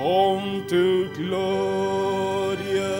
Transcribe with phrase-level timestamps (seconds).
[0.00, 2.99] con tu gloria.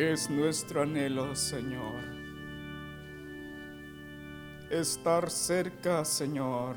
[0.00, 2.00] Es nuestro anhelo, Señor.
[4.70, 6.74] Estar cerca, Señor,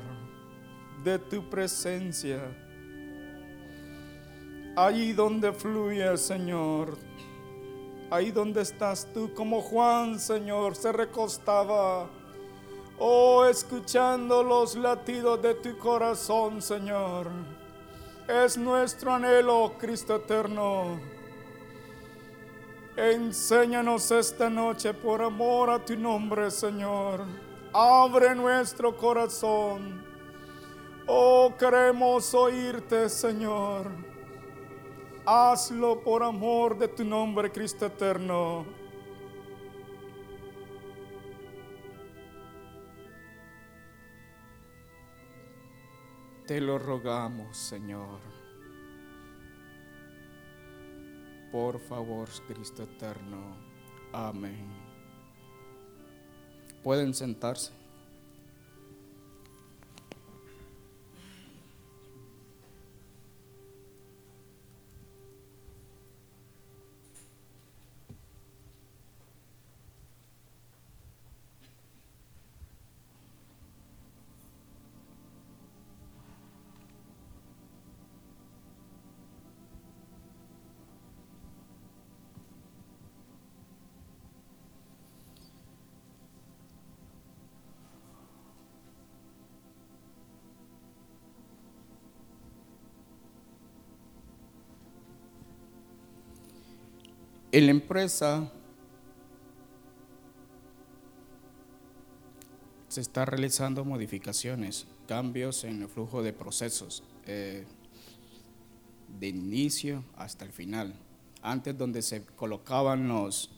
[1.02, 2.42] de tu presencia.
[4.76, 6.98] Allí donde fluye, Señor.
[8.10, 12.10] Ahí donde estás tú, como Juan, Señor, se recostaba.
[12.98, 17.30] Oh, escuchando los latidos de tu corazón, Señor.
[18.28, 21.13] Es nuestro anhelo, Cristo eterno.
[22.96, 27.24] Enséñanos esta noche por amor a tu nombre, Señor.
[27.72, 30.04] Abre nuestro corazón.
[31.06, 33.90] Oh, queremos oírte, Señor.
[35.26, 38.64] Hazlo por amor de tu nombre, Cristo eterno.
[46.46, 48.33] Te lo rogamos, Señor.
[51.54, 53.38] Por favor, Cristo eterno.
[54.12, 54.66] Amén.
[56.82, 57.70] Pueden sentarse.
[97.54, 98.50] En la empresa
[102.88, 107.64] se está realizando modificaciones, cambios en el flujo de procesos, eh,
[109.20, 110.94] de inicio hasta el final.
[111.42, 113.50] Antes donde se colocaban los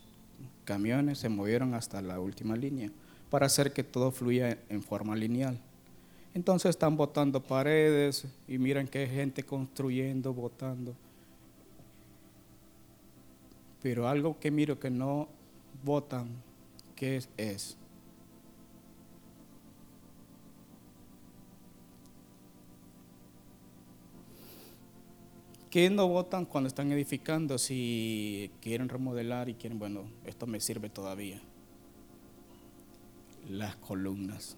[0.67, 2.91] camiones, se movieron hasta la última línea
[3.31, 5.59] para hacer que todo fluya en forma lineal.
[6.35, 10.95] Entonces están botando paredes y miran que hay gente construyendo, botando.
[13.83, 15.29] Pero algo que miro que no
[15.85, 16.29] votan,
[16.95, 17.29] ¿qué es?
[17.37, 17.77] es?
[25.77, 30.89] ¿Qué no votan cuando están edificando si quieren remodelar y quieren, bueno, esto me sirve
[30.89, 31.39] todavía?
[33.51, 34.57] Las columnas.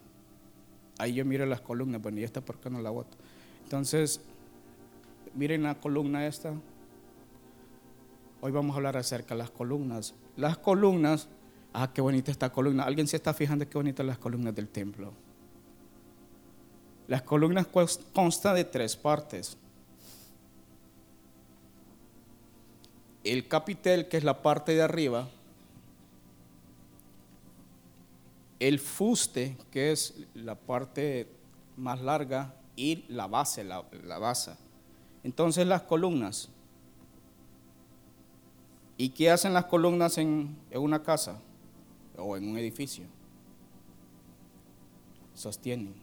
[0.97, 3.17] Ahí yo miro las columnas, bueno, ¿y esta por qué no la voto?
[3.65, 4.21] Entonces,
[5.35, 6.55] miren la columna esta,
[8.41, 10.15] Hoy vamos a hablar acerca de las columnas.
[10.37, 11.29] Las columnas,
[11.73, 12.85] ah, qué bonita esta columna.
[12.85, 15.13] ¿Alguien se está fijando qué bonitas las columnas del templo?
[17.09, 17.67] Las columnas
[18.13, 19.57] constan de tres partes.
[23.25, 25.29] El capitel, que es la parte de arriba.
[28.61, 31.29] El fuste, que es la parte
[31.77, 32.55] más larga.
[32.77, 34.53] Y la base, la, la base.
[35.25, 36.51] Entonces las columnas
[39.01, 41.39] ¿Y qué hacen las columnas en, una casa
[42.17, 43.05] o en un edificio?
[45.35, 45.95] Sostienen.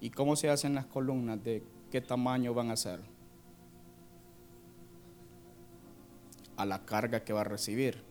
[0.00, 1.44] ¿Y cómo se hacen las columnas?
[1.44, 3.00] ¿De qué tamaño van a ser?
[6.56, 8.02] A la carga que va a recibir.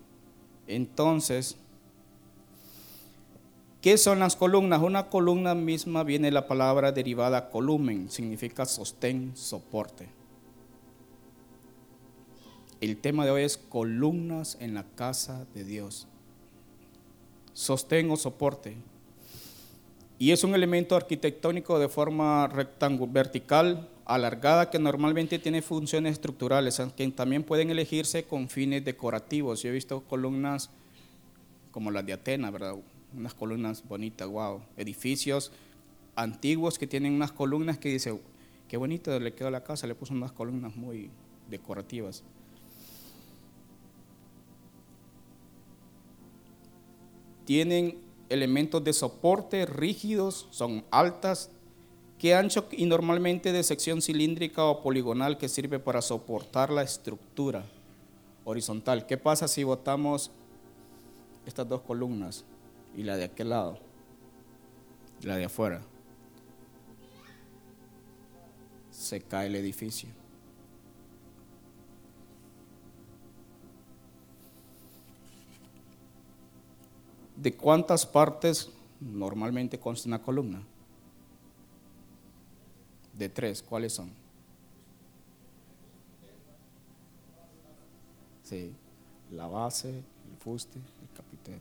[0.68, 1.58] Entonces,
[3.82, 4.84] ¿qué son las columnas?
[4.84, 10.17] Una columna misma viene la palabra derivada columen, significa sostén, soporte.
[12.80, 16.08] El tema de hoy es columnas en la casa de Dios.
[17.54, 18.78] Sostén o soporte.
[20.20, 26.80] Y es un elemento arquitectónico de forma rectangular, vertical, alargada, que normalmente tiene funciones estructurales,
[26.80, 29.64] aunque también pueden elegirse con fines decorativos.
[29.64, 30.70] Yo he visto columnas
[31.72, 32.76] como las de Atenas, ¿verdad?
[33.16, 34.62] Unas columnas bonitas, wow.
[34.76, 35.52] Edificios
[36.16, 38.20] antiguos que tienen unas columnas que dice,
[38.68, 41.10] qué bonito le quedó la casa, le puso unas columnas muy
[41.50, 42.24] decorativas.
[47.48, 47.98] Tienen
[48.28, 51.50] elementos de soporte rígidos, son altas,
[52.20, 57.64] que ancho y normalmente de sección cilíndrica o poligonal que sirve para soportar la estructura
[58.44, 59.06] horizontal.
[59.06, 60.30] ¿Qué pasa si botamos
[61.46, 62.44] estas dos columnas
[62.98, 63.78] y la de aquel lado,
[65.22, 65.82] la de afuera?
[68.92, 70.10] Se cae el edificio.
[77.38, 78.70] ¿De cuántas partes
[79.00, 80.64] normalmente consta una columna?
[83.14, 84.10] De tres, ¿cuáles son?
[88.44, 88.74] Sí,
[89.32, 91.60] la base, el fuste, el capitel.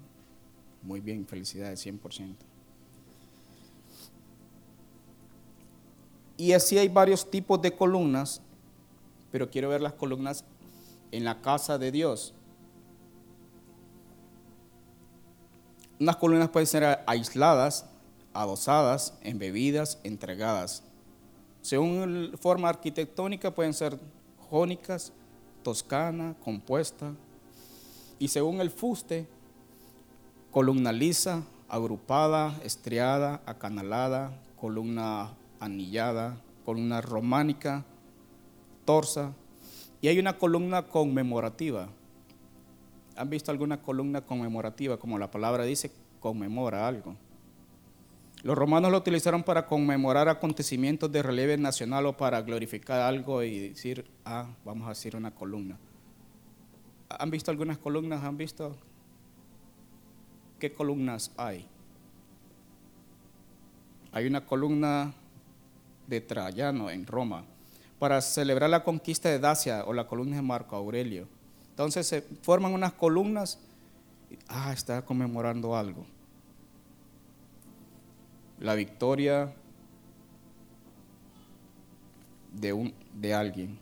[0.82, 2.34] Muy bien, felicidades, 100%.
[6.38, 8.40] Y así hay varios tipos de columnas,
[9.30, 10.44] pero quiero ver las columnas
[11.10, 12.32] en la casa de Dios.
[15.98, 17.86] Unas columnas pueden ser aisladas,
[18.34, 20.82] adosadas, embebidas, entregadas.
[21.62, 23.98] Según la forma arquitectónica pueden ser
[24.50, 25.12] jónicas,
[25.62, 27.12] toscana, compuesta.
[28.18, 29.26] Y según el fuste,
[30.50, 37.84] columna lisa, agrupada, estriada, acanalada, columna anillada, columna románica,
[38.84, 39.32] torsa.
[40.00, 41.88] Y hay una columna conmemorativa.
[43.16, 44.98] ¿Han visto alguna columna conmemorativa?
[44.98, 45.90] Como la palabra dice,
[46.20, 47.16] conmemora algo.
[48.42, 53.70] Los romanos lo utilizaron para conmemorar acontecimientos de relieve nacional o para glorificar algo y
[53.70, 55.78] decir, ah, vamos a hacer una columna.
[57.08, 58.22] ¿Han visto algunas columnas?
[58.22, 58.76] ¿Han visto
[60.58, 61.66] qué columnas hay?
[64.12, 65.12] Hay una columna
[66.06, 67.44] de Trajano en Roma
[67.98, 71.26] para celebrar la conquista de Dacia o la columna de Marco Aurelio.
[71.76, 73.58] Entonces se forman unas columnas,
[74.48, 76.06] ah, está conmemorando algo.
[78.58, 79.54] La victoria
[82.50, 83.78] de, un, de alguien.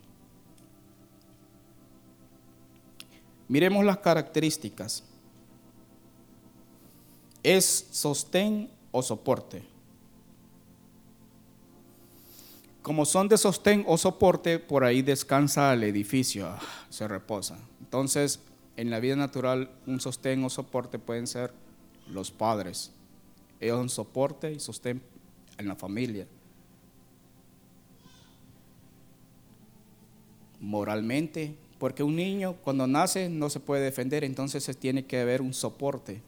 [3.47, 5.05] Miremos las características.
[7.43, 9.74] ¿Es sostén o soporte?
[12.85, 16.61] Como son de sostén o soporte, por ahí descansa el edificio, ah,
[16.91, 17.57] se reposa.
[17.79, 18.39] Entonces,
[18.77, 21.51] en la vida natural, un sostén o soporte pueden ser
[22.07, 22.91] los padres.
[23.59, 25.01] Ellos son soporte y sostén
[25.57, 26.27] en la familia.
[30.59, 35.41] Moralmente, porque un niño cuando nace no se puede defender, entonces se tiene que haber
[35.41, 36.21] un soporte.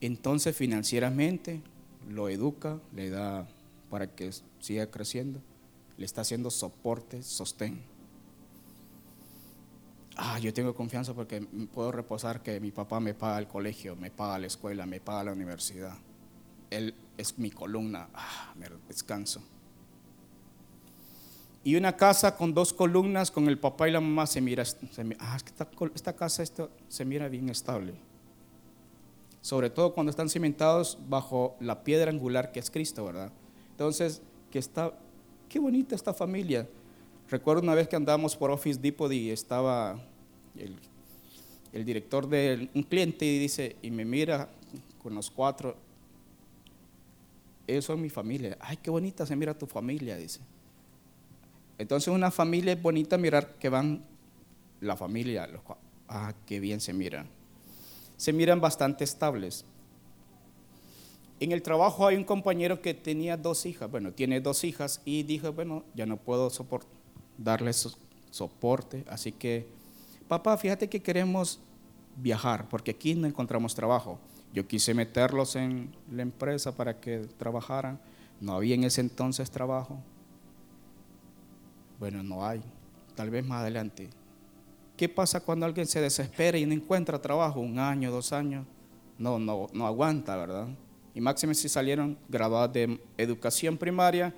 [0.00, 1.60] Entonces financieramente
[2.08, 3.48] lo educa, le da
[3.90, 4.30] para que
[4.64, 5.40] siga creciendo,
[5.96, 7.94] le está haciendo soporte, sostén
[10.16, 11.40] ah, yo tengo confianza porque
[11.72, 15.24] puedo reposar que mi papá me paga el colegio, me paga la escuela, me paga
[15.24, 15.96] la universidad.
[16.70, 19.42] Él es mi columna, ah, me descanso.
[21.62, 24.64] Y una casa con dos columnas, con el papá y la mamá, se mira,
[25.18, 27.94] ah, esta, esta casa esto, se mira bien estable.
[29.40, 33.30] Sobre todo cuando están cimentados bajo la piedra angular que es Cristo, ¿verdad?
[33.70, 34.22] Entonces,
[34.54, 34.96] que está,
[35.48, 36.64] qué bonita esta familia
[37.28, 39.98] Recuerdo una vez que andamos por Office Depot y estaba
[40.56, 44.48] el, director de un cliente y dice, y me mira
[45.02, 45.74] con los cuatro,
[47.66, 48.56] ellos son mi familia.
[48.60, 50.38] Ay, qué bonita se mira tu familia, dice.
[51.76, 54.04] Entonces una familia es bonita mirar que van
[54.80, 55.48] la familia,
[56.08, 57.26] ah, qué bien se miran.
[58.16, 59.64] Se miran bastante estables.
[61.40, 65.24] En el trabajo hay un compañero que tenía dos hijas, bueno, tiene dos hijas y
[65.24, 66.94] dijo, bueno, ya no puedo soportar
[67.38, 67.96] darles
[68.30, 69.04] soporte.
[69.08, 69.66] Así que,
[70.28, 71.60] papá, fíjate que queremos
[72.16, 74.18] viajar, porque aquí no encontramos trabajo.
[74.52, 78.00] Yo quise meterlos en la empresa para que trabajaran.
[78.40, 79.98] No había en ese entonces trabajo.
[81.98, 82.62] Bueno, no hay.
[83.14, 84.10] Tal vez más adelante.
[84.96, 87.60] ¿Qué pasa cuando alguien se desespera y no encuentra trabajo?
[87.60, 88.64] Un año, dos años.
[89.18, 90.68] No, no, no aguanta, ¿verdad?
[91.14, 94.34] Y máximo si salieron graduados de educación primaria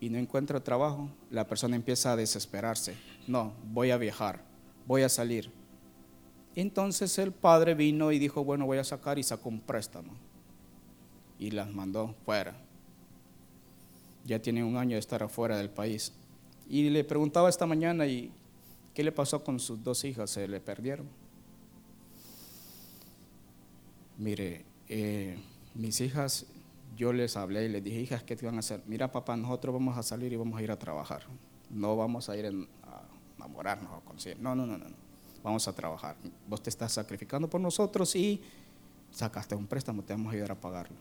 [0.00, 2.94] y no encuentra trabajo, la persona empieza a desesperarse.
[3.26, 4.42] No, voy a viajar,
[4.86, 5.50] voy a salir.
[6.54, 10.12] Entonces el padre vino y dijo, bueno, voy a sacar y sacó un préstamo.
[11.38, 12.54] Y las mandó fuera.
[14.24, 16.12] Ya tiene un año de estar afuera del país.
[16.68, 18.30] Y le preguntaba esta mañana, ¿y
[18.92, 20.30] qué le pasó con sus dos hijas?
[20.30, 21.08] ¿Se le perdieron?
[24.18, 25.38] Mire, eh,
[25.74, 26.46] mis hijas
[26.96, 28.82] yo les hablé y les dije, hijas, ¿qué te van a hacer?
[28.86, 31.22] Mira, papá, nosotros vamos a salir y vamos a ir a trabajar.
[31.70, 32.50] No vamos a ir a
[33.36, 34.40] enamorarnos o conseguir.
[34.40, 34.86] No, no, no, no.
[35.44, 36.16] Vamos a trabajar.
[36.48, 38.42] Vos te estás sacrificando por nosotros y
[39.12, 40.96] sacaste un préstamo, te vamos a ayudar a pagarlo.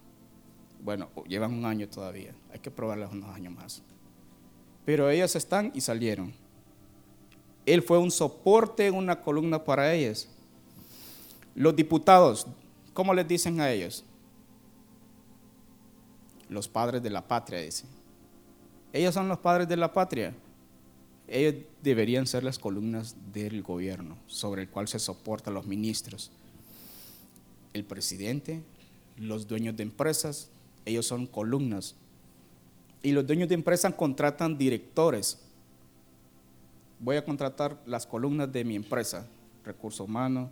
[0.84, 3.82] Bueno, llevan un año todavía, hay que probarles unos años más.
[4.86, 6.32] Pero ellos están y salieron.
[7.66, 10.30] Él fue un soporte, una columna para ellos.
[11.56, 12.46] Los diputados,
[12.98, 14.04] ¿cómo les dicen a ellos?
[16.50, 17.88] Los padres de la patria, dicen.
[18.92, 20.34] Ellos son los padres de la patria.
[21.28, 26.32] Ellos deberían ser las columnas del gobierno sobre el cual se soportan los ministros.
[27.72, 28.64] El presidente,
[29.16, 30.50] los dueños de empresas,
[30.84, 31.94] ellos son columnas.
[33.04, 35.38] Y los dueños de empresas contratan directores
[37.00, 39.28] voy a contratar las columnas de mi empresa,
[39.64, 40.50] recursos humanos,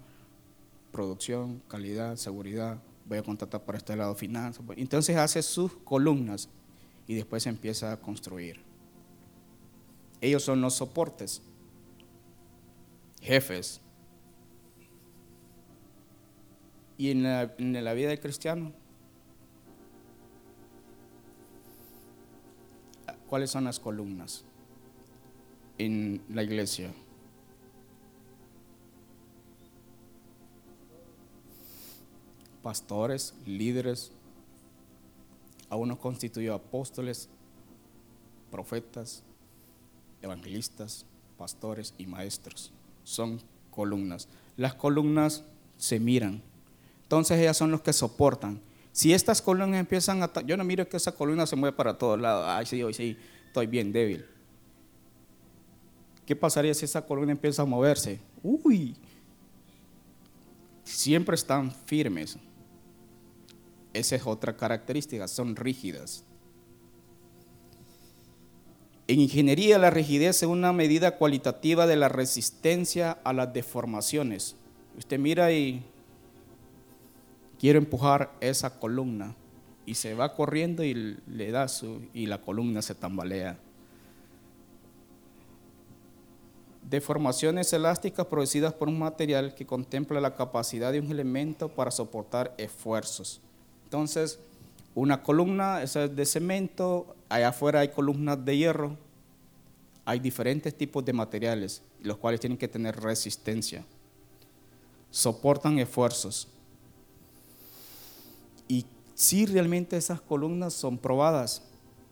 [0.96, 4.64] producción, calidad, seguridad, voy a contratar por este lado finanzas.
[4.78, 6.48] Entonces hace sus columnas
[7.06, 8.62] y después empieza a construir.
[10.22, 11.42] Ellos son los soportes,
[13.22, 13.82] jefes.
[16.98, 18.72] Y en la, en la vida del cristiano,
[23.28, 24.46] ¿cuáles son las columnas?
[25.78, 26.94] en la iglesia.
[32.66, 34.12] Pastores, líderes,
[35.70, 37.30] a uno constituyó apóstoles,
[38.50, 39.22] profetas,
[40.20, 41.06] evangelistas,
[41.38, 42.74] pastores y maestros.
[43.04, 44.28] Son columnas.
[44.58, 45.44] Las columnas
[45.78, 46.42] se miran.
[47.04, 48.60] Entonces ellas son los que soportan.
[48.92, 50.34] Si estas columnas empiezan a...
[50.44, 52.46] Yo no miro que esa columna se mueve para todos lados.
[52.48, 54.26] Ay, sí, hoy sí, estoy bien débil.
[56.26, 58.20] ¿Qué pasaría si esa columna empieza a moverse?
[58.42, 58.96] Uy,
[60.84, 62.40] siempre están firmes.
[63.96, 66.26] Esa es otra característica, son rígidas.
[69.08, 74.58] En ingeniería la rigidez es una medida cualitativa de la resistencia a las deformaciones.
[74.98, 75.82] Usted mira y
[77.58, 79.34] quiere empujar esa columna
[79.86, 83.58] y se va corriendo y le da su y la columna se tambalea.
[86.90, 92.54] deformaciones elásticas producidas por un material que contempla la capacidad de un elemento para soportar
[92.60, 93.42] esfuerzos.
[93.96, 94.40] Entonces,
[94.94, 98.98] una columna es de cemento, allá afuera hay columnas de hierro,
[100.04, 103.86] hay diferentes tipos de materiales, los cuales tienen que tener resistencia,
[105.12, 106.50] soportan esfuerzos.
[108.68, 111.62] Y si realmente esas columnas son probadas,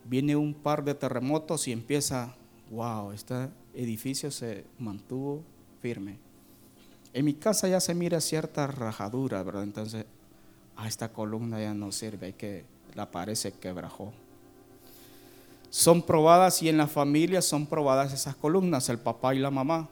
[0.05, 2.33] viene un par de terremotos y empieza,
[2.71, 5.43] wow, esta edificio se mantuvo
[5.81, 6.17] firme.
[7.11, 9.63] En mi casa ya se mira cierta rajadura, ¿verdad?
[9.63, 10.05] Entonces,
[10.75, 12.65] a esta columna ya no sirve, hay que
[12.95, 14.13] la pared se quebrajó.
[15.69, 19.89] Son probadas y en la familia son probadas esas columnas, el papá y la mamá.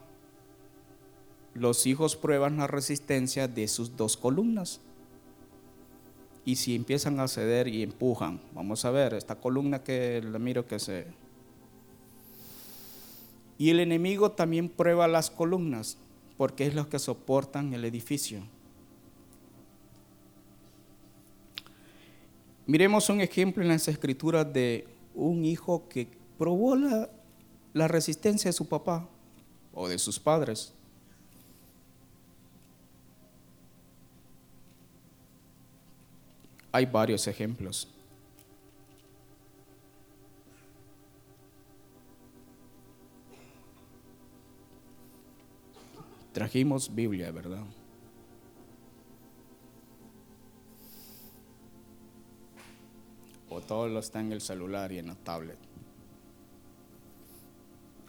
[1.54, 4.80] Los hijos prueban la resistencia de sus dos columnas.
[6.44, 10.66] Y si empiezan a ceder y empujan, vamos a ver, esta columna que la miro
[10.66, 11.06] que se
[13.62, 15.96] y el enemigo también prueba las columnas,
[16.36, 18.42] porque es los que soportan el edificio.
[22.72, 27.10] Miremos un ejemplo en las escrituras de un hijo que probó la,
[27.74, 29.06] la resistencia de su papá
[29.74, 30.72] o de sus padres.
[36.72, 37.88] Hay varios ejemplos.
[46.32, 47.66] Trajimos Biblia, ¿verdad?
[53.62, 55.58] Todo lo está en el celular y en la tablet.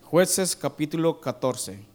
[0.03, 1.92] Jueces capítulo 14.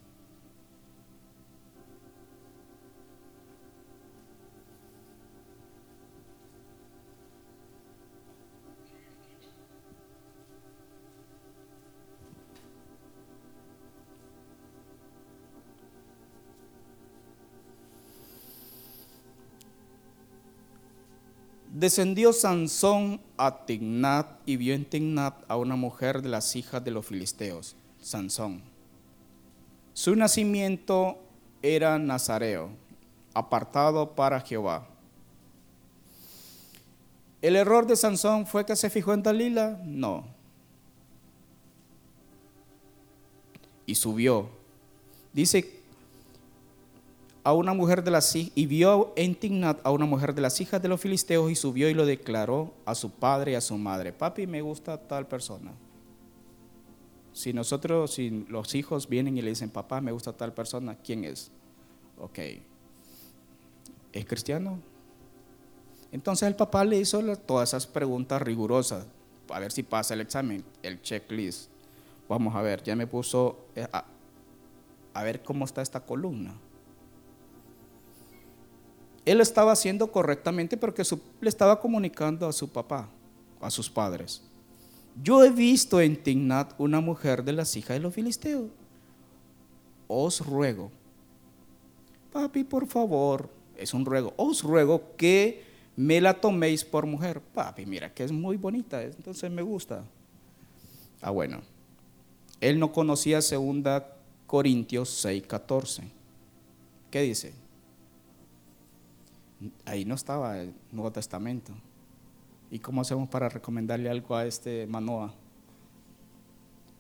[21.89, 26.91] Descendió Sansón a Tignat y vio en Tignat a una mujer de las hijas de
[26.91, 28.61] los filisteos, Sansón.
[29.95, 31.17] Su nacimiento
[31.63, 32.69] era nazareo,
[33.33, 34.87] apartado para Jehová.
[37.41, 39.81] ¿El error de Sansón fue que se fijó en Dalila?
[39.83, 40.27] No.
[43.87, 44.51] Y subió.
[45.33, 45.78] Dice
[47.49, 50.83] a una mujer de las y vio en Tignat a una mujer de las hijas
[50.83, 54.13] de los filisteos y subió y lo declaró a su padre y a su madre.
[54.13, 55.73] Papi, me gusta tal persona.
[57.33, 61.25] Si nosotros, si los hijos vienen y le dicen, papá, me gusta tal persona, ¿quién
[61.25, 61.51] es?
[62.19, 62.39] Ok.
[64.13, 64.79] ¿Es cristiano?
[66.13, 69.07] Entonces el papá le hizo todas esas preguntas rigurosas,
[69.49, 71.71] a ver si pasa el examen, el checklist.
[72.29, 74.05] Vamos a ver, ya me puso eh, a,
[75.15, 76.55] a ver cómo está esta columna.
[79.29, 81.03] Él estaba haciendo correctamente porque
[81.43, 83.11] le estaba comunicando a su papá,
[83.61, 84.43] a sus padres.
[85.23, 88.71] Yo he visto en Tignat una mujer de las hijas de los filisteos.
[90.07, 90.91] Os ruego,
[92.33, 95.63] papi, por favor, es un ruego, os ruego que
[95.95, 97.43] me la toméis por mujer.
[97.43, 100.05] Papi, mira que es muy bonita, entonces me gusta.
[101.21, 101.61] Ah, bueno.
[102.63, 104.17] Él no conocía segunda
[104.47, 106.05] Corintios 6, 14.
[107.11, 107.68] ¿Qué dice?
[109.85, 111.73] Ahí no estaba el Nuevo Testamento.
[112.71, 115.35] ¿Y cómo hacemos para recomendarle algo a este Manoa?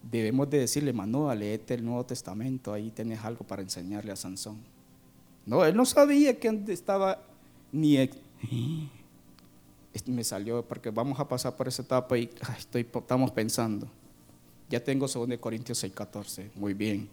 [0.03, 4.59] Debemos de decirle, Manoa, léete el Nuevo Testamento, ahí tienes algo para enseñarle a Sansón.
[5.45, 7.21] No, él no sabía que estaba
[7.73, 7.99] ni...
[10.07, 12.31] Me salió porque vamos a pasar por esa etapa y
[12.73, 13.88] estamos pensando.
[14.69, 16.50] Ya tengo 2 Corintios 6:14.
[16.55, 17.09] Muy bien.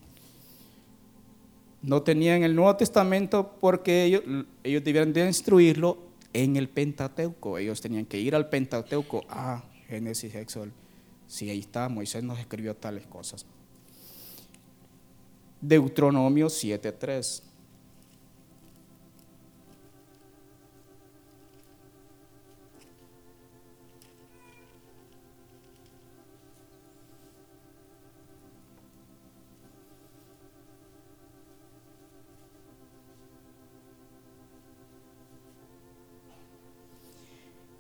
[1.86, 4.24] No tenían el Nuevo Testamento porque ellos,
[4.64, 6.00] ellos debían de instruirlo
[6.34, 7.60] en el Pentateuco.
[7.60, 9.24] Ellos tenían que ir al Pentateuco.
[9.30, 10.72] Ah, Génesis, Éxodo.
[11.28, 13.46] Sí, ahí está, Moisés nos escribió tales cosas.
[15.62, 17.44] Deuteronomio 7.3.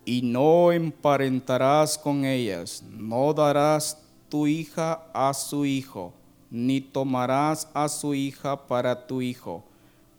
[0.05, 6.13] y no emparentarás con ellas, no darás tu hija a su hijo,
[6.51, 9.63] ni tomarás a su hija para tu hijo,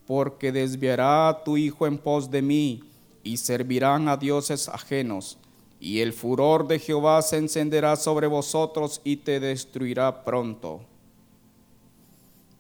[0.06, 2.82] porque desviará a tu hijo en pos de mí,
[3.22, 5.38] y servirán a dioses ajenos,
[5.80, 10.80] y el furor de Jehová se encenderá sobre vosotros y te destruirá pronto.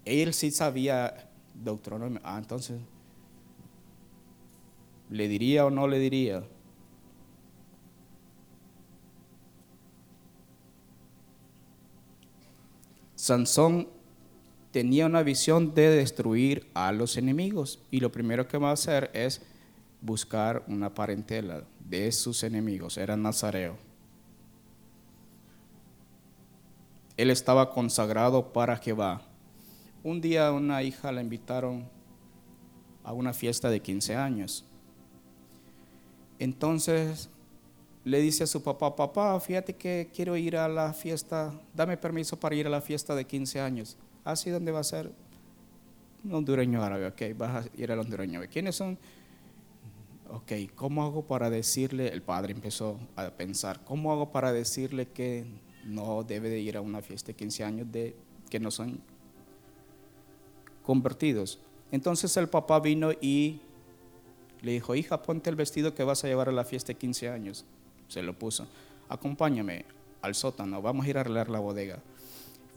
[0.04, 2.20] Él sí sabía Deuteronomio.
[2.22, 2.78] Ah, entonces,
[5.10, 6.44] ¿le diría o no le diría?
[13.26, 13.88] Sansón
[14.70, 19.10] tenía una visión de destruir a los enemigos y lo primero que va a hacer
[19.14, 19.42] es
[20.00, 23.78] buscar una parentela de sus enemigos, era Nazareo.
[27.16, 29.22] Él estaba consagrado para Jehová.
[30.04, 31.88] Un día una hija la invitaron
[33.02, 34.64] a una fiesta de 15 años.
[36.38, 37.28] Entonces
[38.06, 42.38] le dice a su papá, papá, fíjate que quiero ir a la fiesta, dame permiso
[42.38, 43.96] para ir a la fiesta de 15 años.
[44.22, 45.10] Así donde va a ser
[46.22, 48.42] un hondureño árabe, ok, vas a ir al hondureño.
[48.48, 48.96] ¿Quiénes son?
[50.30, 52.06] Ok, ¿cómo hago para decirle?
[52.06, 55.44] El padre empezó a pensar, ¿cómo hago para decirle que
[55.84, 58.14] no debe de ir a una fiesta de 15 años de
[58.48, 59.00] que no son
[60.84, 61.58] convertidos?
[61.90, 63.62] Entonces el papá vino y
[64.62, 67.30] le dijo, hija, ponte el vestido que vas a llevar a la fiesta de 15
[67.30, 67.66] años
[68.08, 68.66] se lo puso.
[69.08, 69.84] Acompáñame
[70.22, 72.02] al sótano, vamos a ir a arreglar la bodega.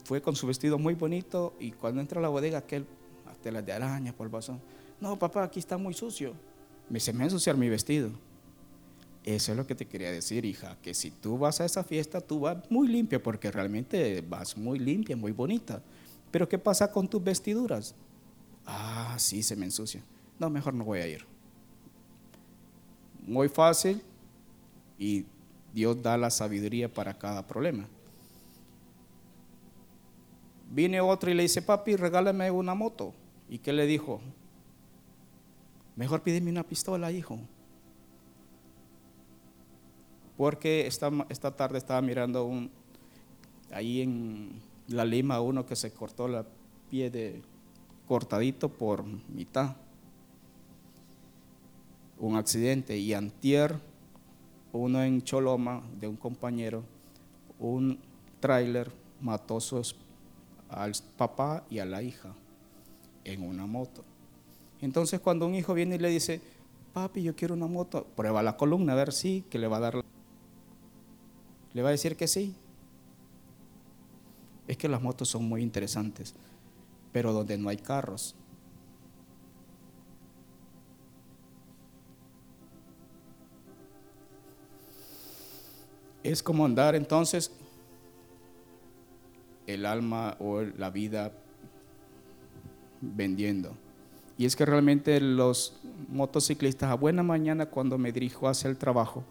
[0.04, 2.86] Fue con su vestido muy bonito y cuando entra a la bodega, aquel
[3.42, 4.60] telas de araña, polvazón.
[5.00, 6.34] No, papá, aquí está muy sucio.
[6.90, 8.12] Me se me ensuciar mi vestido.
[9.24, 12.22] Eso es lo que te quería decir, hija, que si tú vas a esa fiesta,
[12.22, 15.82] tú vas muy limpia, porque realmente vas muy limpia, muy bonita.
[16.32, 17.96] Pero ¿qué pasa con tus vestiduras?
[18.66, 20.04] Ah, sí, se me ensucia.
[20.40, 21.26] No, mejor no voy a ir.
[23.26, 24.02] Muy fácil,
[25.00, 25.26] y
[25.74, 27.88] Dios da la sabiduría para cada problema.
[30.70, 33.14] Viene otro y le dice, papi, regálame una moto.
[33.48, 34.20] ¿Y qué le dijo?
[35.96, 37.40] Mejor pídeme una pistola, hijo.
[40.38, 42.70] Porque esta, esta tarde estaba mirando un,
[43.72, 46.46] ahí en la Lima uno que se cortó la
[46.90, 47.42] pie de
[48.08, 49.76] cortadito por mitad.
[52.20, 53.80] Un accidente y antier
[54.74, 56.84] uno en Choloma de un compañero,
[57.60, 58.00] un
[58.40, 59.60] tráiler mató
[60.70, 62.34] al papá y a la hija
[63.24, 64.04] en una moto.
[64.82, 66.42] Entonces cuando un hijo viene y le dice,
[66.94, 69.82] papi, yo quiero una moto, prueba la columna a ver si, que le va a
[69.82, 70.02] dar.
[71.74, 72.56] Le va a decir que sí.
[74.68, 76.36] Es que las motos son muy interesantes,
[77.12, 78.36] pero donde no hay carros,
[86.24, 87.52] Es como andar entonces
[89.68, 91.32] el alma o la vida
[93.02, 93.74] vendiendo.
[94.38, 95.80] Y es que realmente los
[96.10, 99.24] motociclistas a buena mañana cuando me dirijo hacia el trabajo,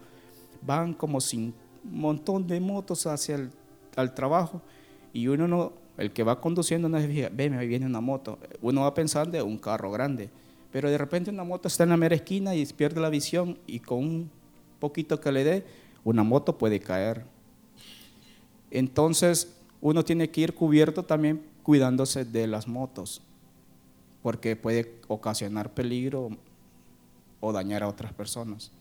[0.61, 3.51] van como sin montón de motos hacia el
[3.99, 4.61] al trabajo
[5.13, 8.39] y uno no, el que va conduciendo no fija, ve, me viene una moto.
[8.61, 10.29] Uno va pensando en un carro grande,
[10.71, 13.79] pero de repente una moto está en la mera esquina y pierde la visión y
[13.79, 14.31] con un
[14.79, 15.65] poquito que le dé,
[16.03, 17.25] una moto puede caer.
[18.71, 23.21] Entonces, uno tiene que ir cubierto también cuidándose de las motos,
[24.21, 26.29] porque puede ocasionar peligro
[27.39, 28.71] o dañar a otras personas.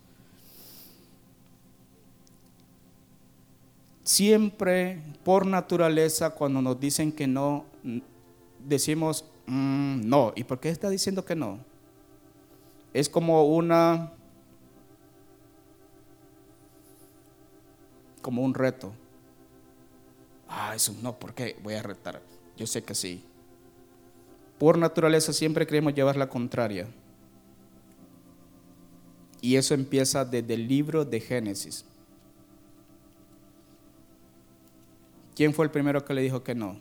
[4.03, 7.67] Siempre, por naturaleza, cuando nos dicen que no,
[8.67, 10.33] decimos mm, no.
[10.37, 11.59] ¿Y por qué está diciendo que no?
[12.95, 14.13] Es como una,
[18.29, 18.93] como un reto.
[20.47, 21.57] Ah, eso no, ¿por qué?
[21.63, 22.21] Voy a retar.
[22.59, 23.25] Yo sé que sí.
[24.59, 26.87] Por naturaleza siempre queremos llevar la contraria.
[29.41, 31.87] Y eso empieza desde el libro de Génesis.
[35.35, 36.77] ¿Quién fue el primero que le dijo que no?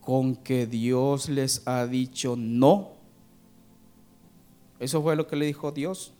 [0.00, 2.92] Con que Dios les ha dicho no.
[4.78, 6.14] Eso fue lo que le dijo Dios.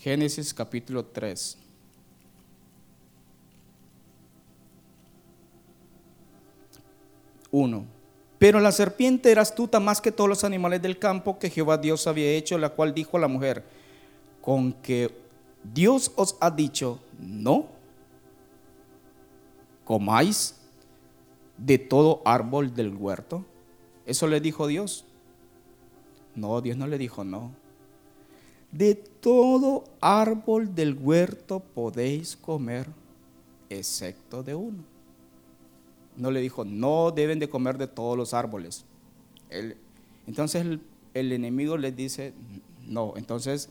[0.00, 1.58] Génesis capítulo 3.
[7.50, 7.84] Uno.
[8.38, 12.06] Pero la serpiente era astuta más que todos los animales del campo que Jehová Dios
[12.06, 13.64] había hecho, la cual dijo a la mujer,
[14.40, 15.12] con que
[15.64, 17.66] Dios os ha dicho, no
[19.84, 20.54] comáis
[21.56, 23.44] de todo árbol del huerto.
[24.06, 25.04] Eso le dijo Dios.
[26.34, 27.52] No, Dios no le dijo no.
[28.70, 32.86] De todo árbol del huerto podéis comer,
[33.70, 34.98] excepto de uno
[36.18, 38.84] no le dijo, no deben de comer de todos los árboles.
[40.26, 40.66] entonces
[41.14, 42.34] el, enemigo les dice,
[42.86, 43.14] no.
[43.16, 43.70] Entonces,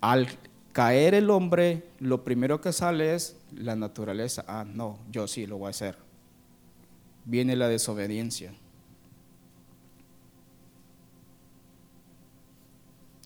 [0.00, 0.28] al
[0.72, 4.44] caer el hombre, lo primero que sale es la naturaleza.
[4.46, 5.96] Ah, no, yo sí lo voy a hacer.
[7.24, 8.52] Viene la desobediencia.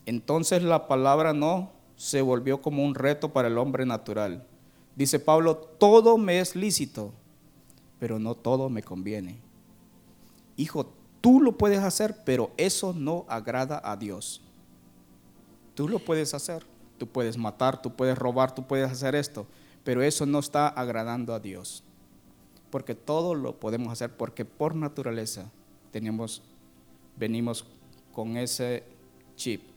[0.06, 4.46] Entonces la palabra no se volvió como un reto para el hombre natural.
[4.96, 7.12] Dice Pablo, todo me es lícito,
[7.98, 9.38] pero no todo me conviene.
[10.56, 14.42] Hijo, tú lo puedes hacer, pero eso no agrada a Dios.
[15.74, 16.64] Tú lo puedes hacer,
[16.98, 19.46] tú puedes matar, tú puedes robar, tú puedes hacer esto,
[19.84, 21.84] pero eso no está agradando a Dios.
[22.70, 25.50] Porque todo lo podemos hacer porque por naturaleza
[25.90, 26.42] tenemos
[27.16, 27.66] venimos
[28.12, 28.84] con ese
[29.36, 29.69] chip.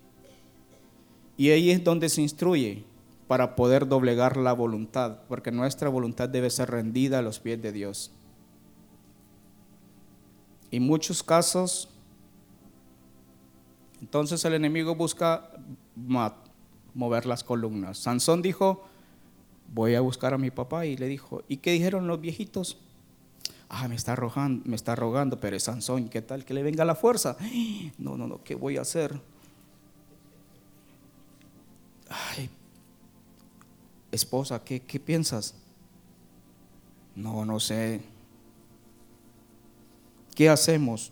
[1.38, 2.84] Y ahí es donde se instruye
[3.28, 7.72] para poder doblegar la voluntad, porque nuestra voluntad debe ser rendida a los pies de
[7.72, 8.12] Dios.
[10.72, 11.90] En muchos casos,
[14.02, 15.50] entonces el enemigo busca
[15.96, 17.98] mover las columnas.
[17.98, 18.84] Sansón dijo,
[19.74, 22.78] voy a buscar a mi papá y le dijo, ¿y qué dijeron los viejitos?
[23.70, 26.46] Ah, me está, arrojando, me está rogando, pero Sansón, ¿qué tal?
[26.46, 27.38] Que le venga la fuerza.
[27.98, 29.20] No, no, no, ¿qué voy a hacer?
[32.14, 32.50] Ay,
[34.12, 35.56] esposa, ¿qué, qué piensas?
[37.16, 38.02] No, no sé.
[40.36, 41.12] ¿Qué hacemos?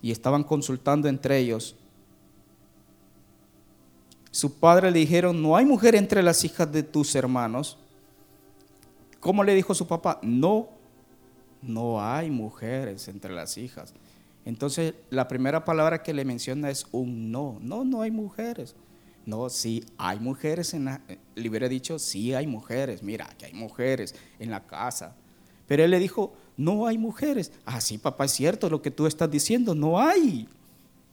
[0.00, 1.76] Y estaban consultando entre ellos.
[4.30, 7.78] Su padre le dijeron, no hay mujer entre las hijas de tus hermanos.
[9.20, 10.18] ¿Cómo le dijo su papá?
[10.22, 10.68] No,
[11.60, 13.94] no hay mujeres entre las hijas.
[14.44, 17.58] Entonces, la primera palabra que le menciona es un no.
[17.60, 18.74] No, no hay mujeres.
[19.24, 21.00] No, sí, hay mujeres en la,
[21.34, 25.14] le dicho, sí hay mujeres, mira, que hay mujeres en la casa.
[25.68, 27.52] Pero él le dijo, no hay mujeres.
[27.64, 30.48] Ah, sí, papá, es cierto lo que tú estás diciendo, no hay.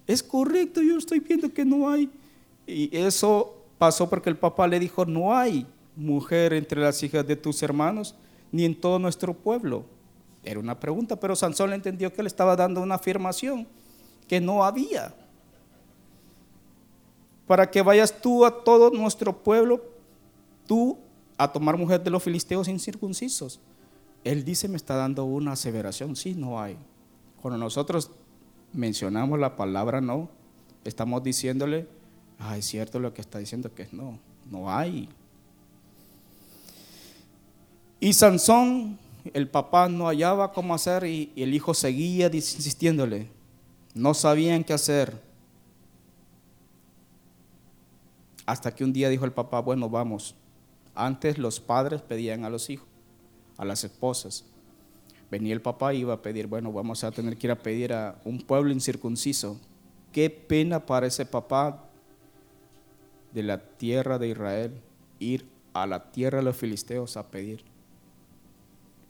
[0.08, 2.10] Es correcto, yo estoy viendo que no hay.
[2.66, 7.36] Y eso pasó porque el papá le dijo, no hay mujer entre las hijas de
[7.36, 8.16] tus hermanos,
[8.52, 9.86] ni en todo nuestro pueblo.
[10.44, 13.68] Era una pregunta, pero Sansón entendió que le estaba dando una afirmación,
[14.28, 15.14] que no había
[17.50, 19.84] para que vayas tú a todo nuestro pueblo,
[20.68, 21.00] tú
[21.36, 23.60] a tomar mujer de los filisteos incircuncisos.
[24.24, 26.78] Él dice, me está dando una aseveración, sí, no hay.
[27.42, 28.12] Cuando nosotros
[28.72, 30.30] mencionamos la palabra no,
[30.84, 31.88] estamos diciéndole,
[32.38, 34.20] ah, es cierto lo que está diciendo que es no,
[34.52, 35.10] no hay.
[38.00, 39.00] Y Sansón,
[39.34, 43.28] el papá no hallaba cómo hacer y, y el hijo seguía insistiéndole,
[43.96, 45.29] no sabían qué hacer.
[48.50, 50.34] Hasta que un día dijo el papá, bueno, vamos,
[50.96, 52.88] Antes los padres pedían a los hijos,
[53.58, 54.44] a las esposas.
[55.30, 57.94] Venía el papá y iba a pedir, bueno, vamos a tener que ir a pedir
[57.94, 59.62] a un pueblo incircunciso.
[60.12, 61.86] Qué pena para ese papá
[63.32, 64.82] de la tierra de Israel
[65.20, 67.64] ir a la tierra de los filisteos a pedir.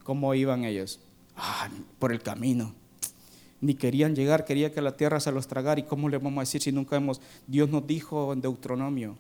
[0.04, 1.00] ¿Cómo iban ellos?
[1.38, 2.76] Ah, por el camino.
[3.62, 5.80] Ni querían llegar, quería que la tierra se los tragara.
[5.80, 7.22] ¿Y cómo le vamos a decir si nunca hemos...
[7.48, 9.18] Dios nos dijo en Deuteronomio.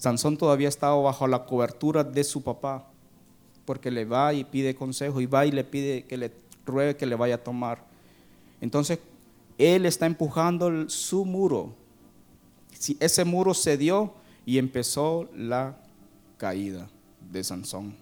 [0.00, 2.88] Sansón todavía estaba bajo la cobertura de su papá,
[3.66, 6.32] porque le va y pide consejo y va y le pide que le
[6.64, 7.84] ruegue que le vaya a tomar.
[8.62, 8.98] Entonces,
[9.58, 11.74] él está empujando su muro.
[12.72, 14.14] Si ese muro cedió
[14.46, 15.76] y empezó la
[16.38, 16.88] caída
[17.30, 17.94] de Sansón.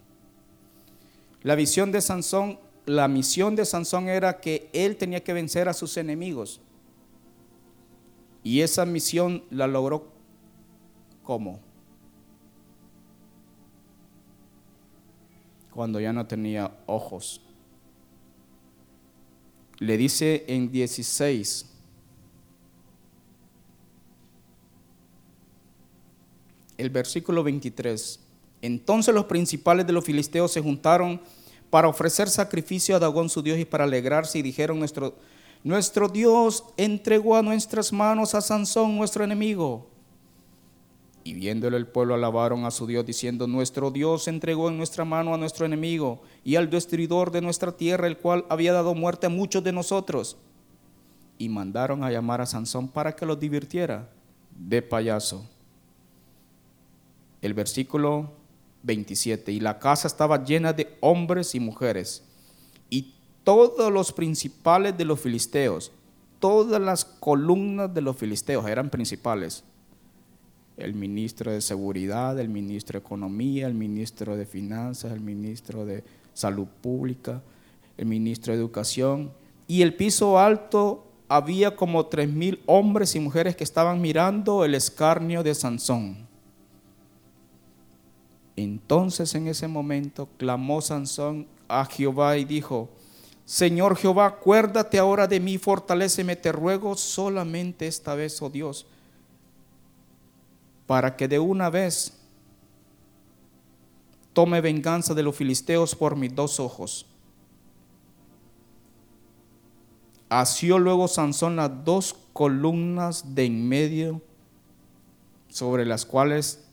[1.42, 5.74] La visión de Sansón, la misión de Sansón era que él tenía que vencer a
[5.74, 6.60] sus enemigos.
[8.44, 10.06] Y esa misión la logró
[11.24, 11.66] ¿cómo?
[15.78, 17.40] Cuando ya no tenía ojos.
[19.78, 21.66] Le dice en 16,
[26.78, 28.18] el versículo 23.
[28.60, 31.20] Entonces los principales de los filisteos se juntaron
[31.70, 35.14] para ofrecer sacrificio a Dagón su Dios y para alegrarse y dijeron, nuestro,
[35.62, 39.88] nuestro Dios entregó a nuestras manos a Sansón, nuestro enemigo.
[41.24, 45.34] Y viéndole el pueblo alabaron a su Dios diciendo, nuestro Dios entregó en nuestra mano
[45.34, 49.30] a nuestro enemigo y al destruidor de nuestra tierra, el cual había dado muerte a
[49.30, 50.36] muchos de nosotros.
[51.36, 54.08] Y mandaron a llamar a Sansón para que los divirtiera
[54.56, 55.48] de payaso.
[57.42, 58.32] El versículo
[58.82, 59.52] 27.
[59.52, 62.24] Y la casa estaba llena de hombres y mujeres.
[62.90, 65.92] Y todos los principales de los filisteos,
[66.38, 69.64] todas las columnas de los filisteos eran principales.
[70.78, 76.04] El ministro de Seguridad, el ministro de Economía, el ministro de Finanzas, el ministro de
[76.32, 77.42] Salud Pública,
[77.96, 79.32] el ministro de Educación.
[79.66, 84.74] Y el piso alto había como tres mil hombres y mujeres que estaban mirando el
[84.74, 86.28] escarnio de Sansón.
[88.56, 92.88] Entonces en ese momento clamó Sansón a Jehová y dijo,
[93.44, 98.86] Señor Jehová, acuérdate ahora de mí, fortaléceme, te ruego solamente esta vez, oh Dios,
[100.88, 102.14] para que de una vez
[104.32, 107.04] tome venganza de los filisteos por mis dos ojos.
[110.30, 114.22] Asió luego Sansón las dos columnas de en medio
[115.48, 116.64] sobre las cuales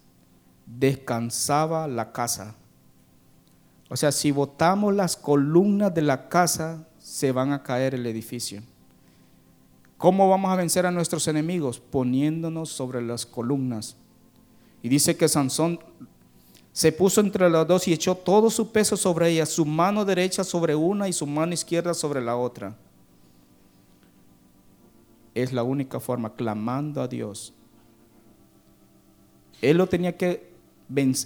[0.65, 2.55] descansaba la casa.
[3.89, 8.63] O sea, si botamos las columnas de la casa, se van a caer el edificio.
[9.97, 11.81] ¿Cómo vamos a vencer a nuestros enemigos?
[11.81, 13.97] Poniéndonos sobre las columnas.
[14.85, 15.79] Y dice que Sansón
[16.71, 20.43] se puso entre las dos y echó todo su peso sobre ella, su mano derecha
[20.43, 22.77] sobre una y su mano izquierda sobre la otra.
[25.33, 27.55] Es la única forma, clamando a Dios.
[29.59, 30.53] Él lo tenía que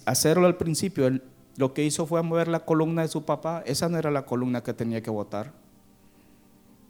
[0.05, 1.19] hacerlo al principio,
[1.57, 3.61] lo que hizo fue mover la columna de su papá.
[3.65, 5.51] Esa no era la columna que tenía que votar.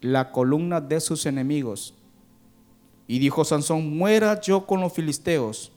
[0.01, 1.95] La columna de sus enemigos.
[3.07, 5.71] Y dijo Sansón, muera yo con los filisteos.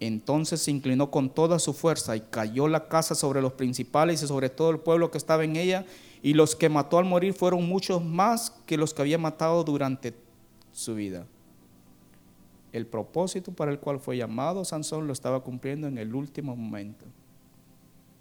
[0.00, 4.26] Entonces se inclinó con toda su fuerza y cayó la casa sobre los principales y
[4.26, 5.84] sobre todo el pueblo que estaba en ella.
[6.22, 10.14] Y los que mató al morir fueron muchos más que los que había matado durante
[10.72, 11.26] su vida
[12.72, 17.06] el propósito para el cual fue llamado Sansón lo estaba cumpliendo en el último momento.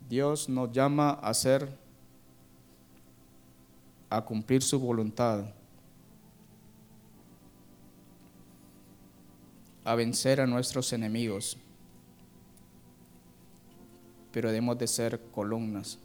[0.09, 1.69] Dios nos llama a hacer,
[4.09, 5.45] a cumplir su voluntad,
[9.83, 11.57] a vencer a nuestros enemigos,
[14.37, 15.97] pero debemos de ser columnas.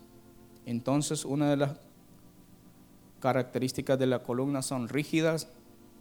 [0.64, 1.73] Entonces, una de las
[3.21, 5.49] características de la columna son rígidas,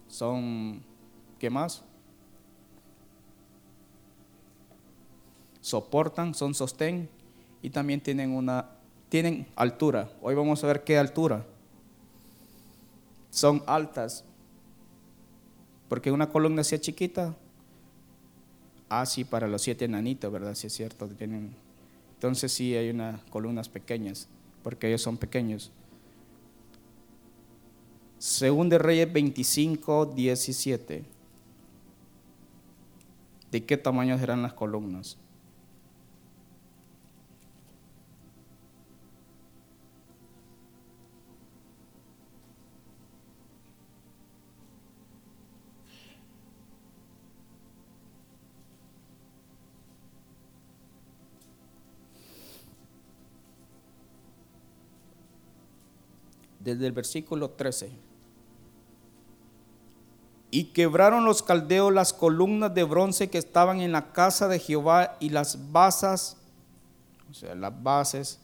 [0.08, 0.82] son,
[1.38, 1.84] ¿qué más?
[5.60, 7.10] soportan, son sostén
[7.60, 8.64] y también tienen una
[9.10, 10.08] tienen altura.
[10.22, 11.44] Hoy vamos a ver qué altura.
[13.28, 14.24] Son altas.
[15.90, 17.36] Porque una columna sea chiquita,
[18.88, 20.54] así ah, para los siete enanitos, ¿verdad?
[20.54, 21.60] Si es cierto, tienen
[22.22, 24.28] entonces sí hay unas columnas pequeñas,
[24.62, 25.72] porque ellos son pequeños.
[28.16, 31.04] Según de Reyes 25, 17.
[33.50, 35.18] ¿De qué tamaño serán las columnas?
[56.62, 57.90] Desde el versículo 13.
[60.50, 65.16] Y quebraron los caldeos las columnas de bronce que estaban en la casa de Jehová
[65.18, 66.36] y las basas,
[67.30, 68.38] o sea, las bases,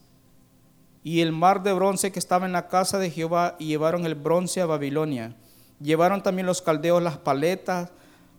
[1.04, 4.14] y el mar de bronce que estaba en la casa de Jehová y llevaron el
[4.14, 5.36] bronce a Babilonia.
[5.80, 7.90] Llevaron también los caldeos las paletas,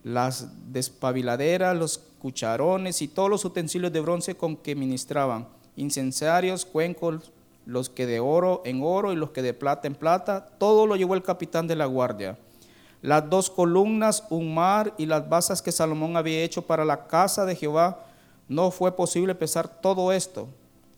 [0.04, 7.32] las despabiladeras, los cucharones y todos los utensilios de bronce con que ministraban, incensarios, cuencos,
[7.70, 10.96] los que de oro en oro y los que de plata en plata, todo lo
[10.96, 12.38] llevó el capitán de la guardia
[13.02, 17.46] las dos columnas, un mar y las basas que Salomón había hecho para la casa
[17.46, 18.06] de Jehová,
[18.48, 20.50] no fue posible pesar todo esto.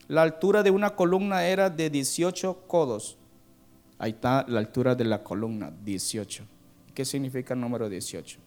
[0.07, 3.17] La altura de una columna era de 18 codos.
[3.99, 6.43] Ahí está la altura de la columna, 18.
[6.93, 8.39] ¿Qué significa el número 18?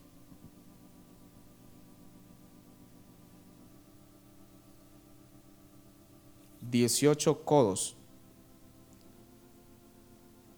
[6.61, 7.97] Dieciocho codos.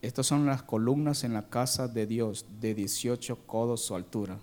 [0.07, 4.38] Estas son las columnas en la casa de Dios de 18 codos su altura.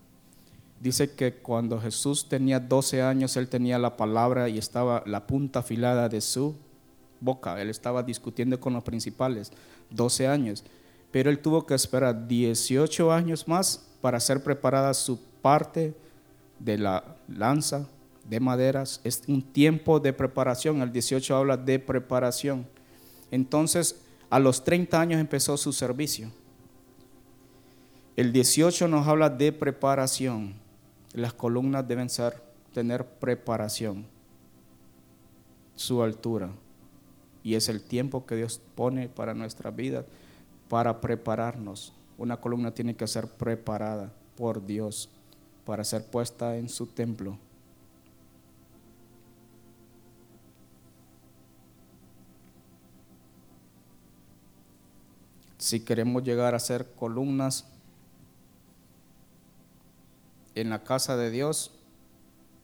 [0.81, 5.59] Dice que cuando Jesús tenía 12 años, él tenía la palabra y estaba la punta
[5.59, 6.57] afilada de su
[7.21, 7.61] boca.
[7.61, 9.53] Él estaba discutiendo con los principales,
[9.89, 10.65] 12 años.
[11.11, 15.95] Pero él tuvo que esperar 18 años más para ser preparada su parte
[16.59, 17.87] de la lanza
[18.27, 18.99] de maderas.
[19.05, 20.81] Es un tiempo de preparación.
[20.81, 22.67] El 18 habla de preparación.
[23.31, 24.02] Entonces,
[24.33, 26.31] a los 30 años empezó su servicio.
[28.15, 30.55] El 18 nos habla de preparación.
[31.13, 32.41] Las columnas deben ser,
[32.73, 34.07] tener preparación,
[35.75, 36.49] su altura.
[37.43, 40.03] Y es el tiempo que Dios pone para nuestra vida,
[40.67, 41.93] para prepararnos.
[42.17, 45.09] Una columna tiene que ser preparada por Dios
[45.63, 47.37] para ser puesta en su templo.
[55.63, 57.65] Si queremos llegar a ser columnas
[60.55, 61.71] en la casa de Dios,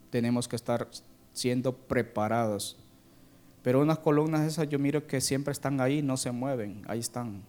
[0.10, 0.90] tenemos que estar
[1.32, 2.78] siendo preparados.
[3.64, 7.42] Pero unas columnas esas yo miro que siempre están ahí, no se mueven, ahí están.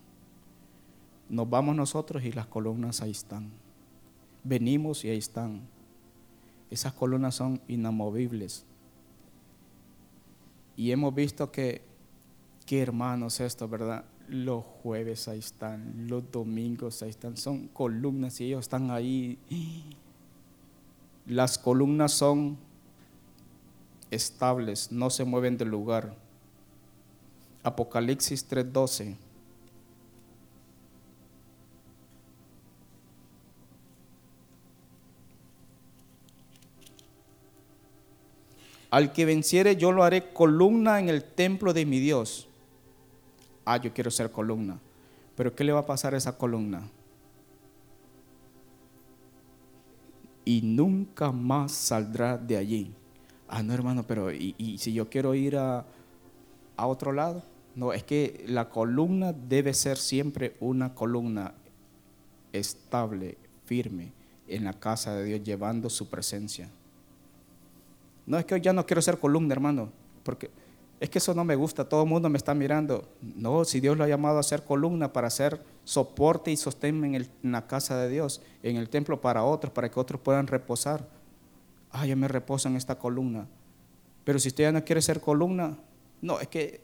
[1.28, 3.50] Nos vamos nosotros y las columnas ahí están.
[4.44, 5.62] Venimos y ahí están.
[6.70, 8.64] Esas columnas son inamovibles.
[10.76, 11.82] Y hemos visto que,
[12.66, 14.04] qué hermanos esto, ¿verdad?
[14.30, 19.38] Los jueves ahí están, los domingos ahí están, son columnas y ellos están ahí.
[21.26, 22.56] Las columnas son
[24.10, 26.14] estables, no se mueven del lugar.
[27.62, 29.16] Apocalipsis 3:12.
[38.90, 42.49] Al que venciere yo lo haré columna en el templo de mi Dios
[43.64, 44.78] ah, yo quiero ser columna.
[45.36, 46.82] Pero ¿qué le va a pasar a esa columna?
[50.44, 52.94] Y nunca más saldrá de allí.
[53.48, 55.84] Ah, no, hermano, pero ¿y, si yo quiero ir a,
[56.76, 57.42] a otro lado?
[57.74, 61.54] No, es que la columna debe ser siempre una columna
[62.52, 64.12] estable, firme,
[64.48, 66.68] en la casa de Dios, llevando su presencia.
[68.26, 69.90] No es que hoy ya no quiero ser columna, hermano,
[70.22, 70.50] porque
[71.00, 73.08] es que eso no me gusta, todo el mundo me está mirando.
[73.22, 77.26] No, si Dios lo ha llamado a ser columna para ser soporte y sostén en,
[77.42, 81.08] la casa de Dios, en el templo para otros, para que otros puedan reposar.
[81.90, 83.48] Ah, ya me reposo en esta columna.
[84.24, 85.78] Pero si usted ya no quiere ser columna,
[86.20, 86.82] no, es que,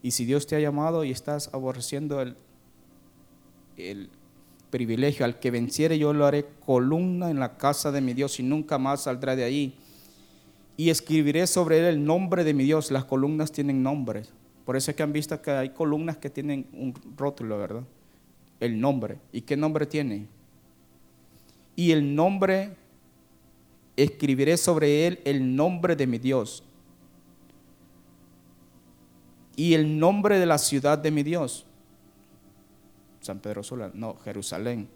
[0.00, 2.36] y si Dios te ha llamado y estás aborreciendo el,
[3.76, 4.10] el
[4.70, 8.44] privilegio, al que venciere yo lo haré columna en la casa de mi Dios y
[8.44, 9.76] nunca más saldrá de allí
[10.80, 12.90] y escribiré sobre él el nombre de mi Dios.
[12.90, 14.32] Las columnas tienen nombres.
[14.64, 17.82] Por eso es que han visto que hay columnas que tienen un rótulo, ¿verdad?
[18.60, 19.18] El nombre.
[19.30, 20.26] ¿Y qué nombre tiene?
[21.76, 22.70] Y el nombre,
[23.94, 26.64] escribiré sobre él el nombre de mi Dios.
[29.56, 31.66] Y el nombre de la ciudad de mi Dios.
[33.20, 34.88] San Pedro Sula, no, Jerusalén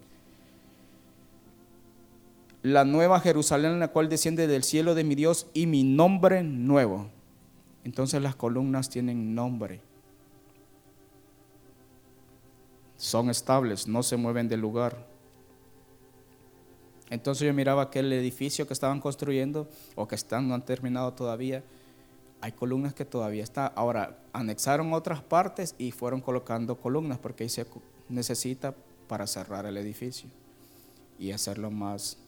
[2.64, 7.10] la nueva Jerusalén la cual desciende del cielo de mi Dios y mi nombre nuevo.
[7.84, 9.82] Entonces las columnas tienen nombre.
[12.96, 15.06] Son estables, no se mueven del lugar.
[17.10, 21.62] Entonces yo miraba aquel edificio que estaban construyendo o que están, no han terminado todavía.
[22.40, 23.72] Hay columnas que todavía están.
[23.74, 27.66] Ahora, anexaron otras partes y fueron colocando columnas porque ahí se
[28.08, 28.74] necesita
[29.06, 30.30] para cerrar el edificio
[31.18, 32.23] y hacerlo más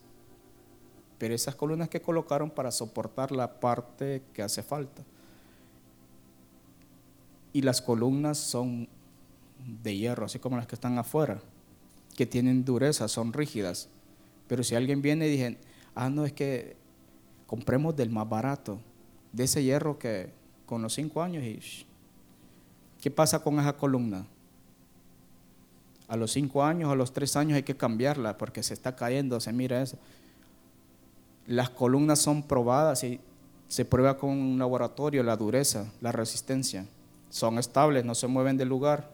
[1.18, 5.02] pero esas columnas que colocaron para soportar la parte que hace falta.
[7.52, 8.88] Y las columnas son
[9.82, 11.40] de hierro, así como las que están afuera,
[12.14, 13.88] que tienen dureza, son rígidas.
[14.46, 15.58] Pero si alguien viene y dice,
[15.94, 16.76] ah, no, es que
[17.46, 18.78] compremos del más barato,
[19.32, 20.32] de ese hierro que
[20.66, 21.86] con los cinco años y...
[23.00, 24.26] ¿Qué pasa con esa columna?
[26.08, 29.38] A los cinco años, a los tres años hay que cambiarla porque se está cayendo,
[29.38, 29.96] se mira eso.
[31.46, 33.20] Las columnas son probadas y
[33.68, 36.86] se prueba con un laboratorio la dureza, la resistencia.
[37.30, 39.10] Son estables, no se mueven del lugar.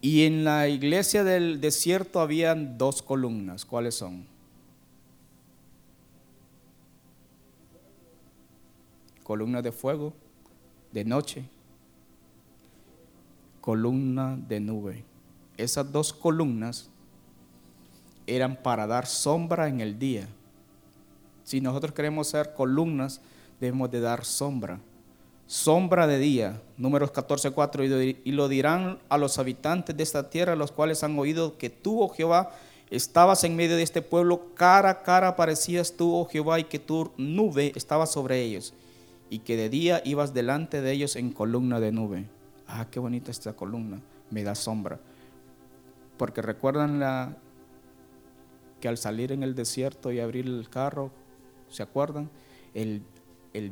[0.00, 3.64] Y en la iglesia del desierto habían dos columnas.
[3.64, 4.26] ¿Cuáles son?
[9.22, 10.12] Columna de fuego
[10.92, 11.44] de noche,
[13.60, 15.04] columna de nube.
[15.56, 16.90] Esas dos columnas
[18.26, 20.28] eran para dar sombra en el día.
[21.44, 23.20] Si nosotros queremos ser columnas,
[23.60, 24.80] debemos de dar sombra.
[25.46, 30.72] Sombra de día, números 14.4, y lo dirán a los habitantes de esta tierra, los
[30.72, 32.52] cuales han oído que tú, oh Jehová,
[32.90, 36.78] estabas en medio de este pueblo, cara a cara parecías tú, oh Jehová, y que
[36.78, 38.72] tu nube estaba sobre ellos,
[39.30, 42.24] y que de día ibas delante de ellos en columna de nube.
[42.66, 44.00] Ah, qué bonita esta columna,
[44.30, 44.98] me da sombra.
[46.16, 47.36] Porque recuerdan la,
[48.82, 51.12] que al salir en el desierto y abrir el carro,
[51.70, 52.28] ¿se acuerdan?
[52.74, 53.02] El,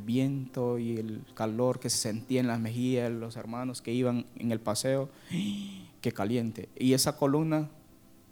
[0.04, 4.52] viento y el calor que se sentía en las mejillas, los hermanos que iban en
[4.52, 5.10] el paseo,
[6.00, 6.68] qué caliente.
[6.78, 7.68] Y esa columna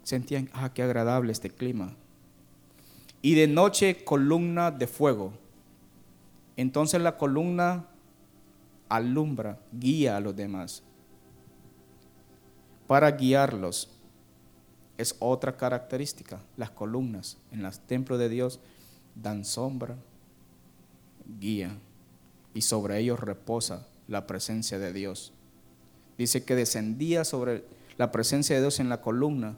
[0.04, 1.96] sentían, ah, qué agradable este clima.
[3.22, 5.32] Y de noche columna de fuego.
[6.56, 7.88] Entonces la columna
[8.88, 10.84] alumbra, guía a los demás
[12.88, 13.97] para guiarlos
[14.98, 16.42] es otra característica.
[16.56, 18.60] Las columnas en los templos de Dios
[19.14, 19.96] dan sombra,
[21.40, 21.78] guía,
[22.52, 25.32] y sobre ellos reposa la presencia de Dios.
[26.18, 27.64] Dice que descendía sobre
[27.96, 29.56] la presencia de Dios en la columna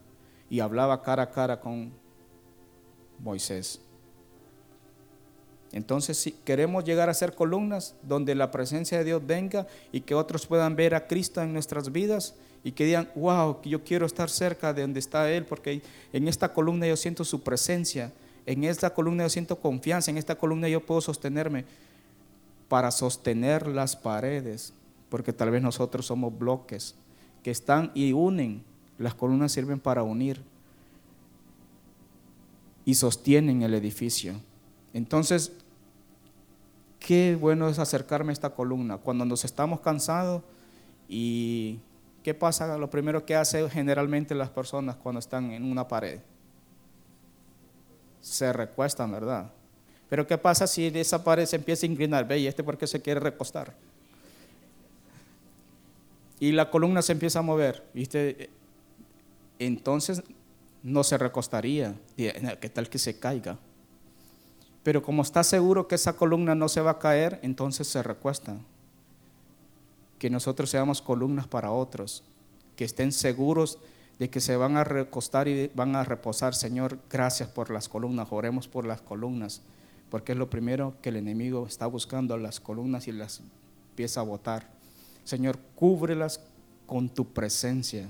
[0.51, 1.93] y hablaba cara a cara con
[3.19, 3.81] Moisés.
[5.73, 10.15] Entonces, si queremos llegar a ser columnas donde la presencia de Dios venga y que
[10.15, 14.29] otros puedan ver a Cristo en nuestras vidas, y que digan, wow, yo quiero estar
[14.29, 15.83] cerca de donde está Él, porque
[16.13, 18.13] en esta columna yo siento su presencia,
[18.47, 21.65] en esta columna yo siento confianza, en esta columna yo puedo sostenerme
[22.69, 24.73] para sostener las paredes,
[25.09, 26.95] porque tal vez nosotros somos bloques
[27.43, 28.63] que están y unen,
[28.99, 30.43] las columnas sirven para unir
[32.85, 34.35] y sostienen el edificio.
[34.93, 35.53] Entonces,
[36.99, 40.43] qué bueno es acercarme a esta columna cuando nos estamos cansados
[41.09, 41.79] y
[42.23, 42.77] ¿Qué pasa?
[42.77, 46.21] Lo primero que hace generalmente las personas cuando están en una pared.
[48.21, 49.51] Se recuestan, ¿verdad?
[50.09, 52.27] Pero ¿qué pasa si esa pared se empieza a inclinar?
[52.29, 53.75] Ve, ¿y este por qué se quiere recostar?
[56.39, 58.51] Y la columna se empieza a mover, ¿viste?
[59.59, 60.23] Entonces
[60.83, 61.95] no se recostaría.
[62.17, 63.59] ¿Qué tal que se caiga?
[64.83, 68.57] Pero como está seguro que esa columna no se va a caer, entonces se recuesta
[70.21, 72.23] que nosotros seamos columnas para otros,
[72.77, 73.79] que estén seguros
[74.19, 76.55] de que se van a recostar y van a reposar.
[76.55, 79.63] Señor, gracias por las columnas, oremos por las columnas,
[80.11, 83.41] porque es lo primero que el enemigo está buscando, las columnas y las
[83.89, 84.69] empieza a botar.
[85.25, 86.43] Señor, cúbrelas
[86.87, 88.07] con tu presencia.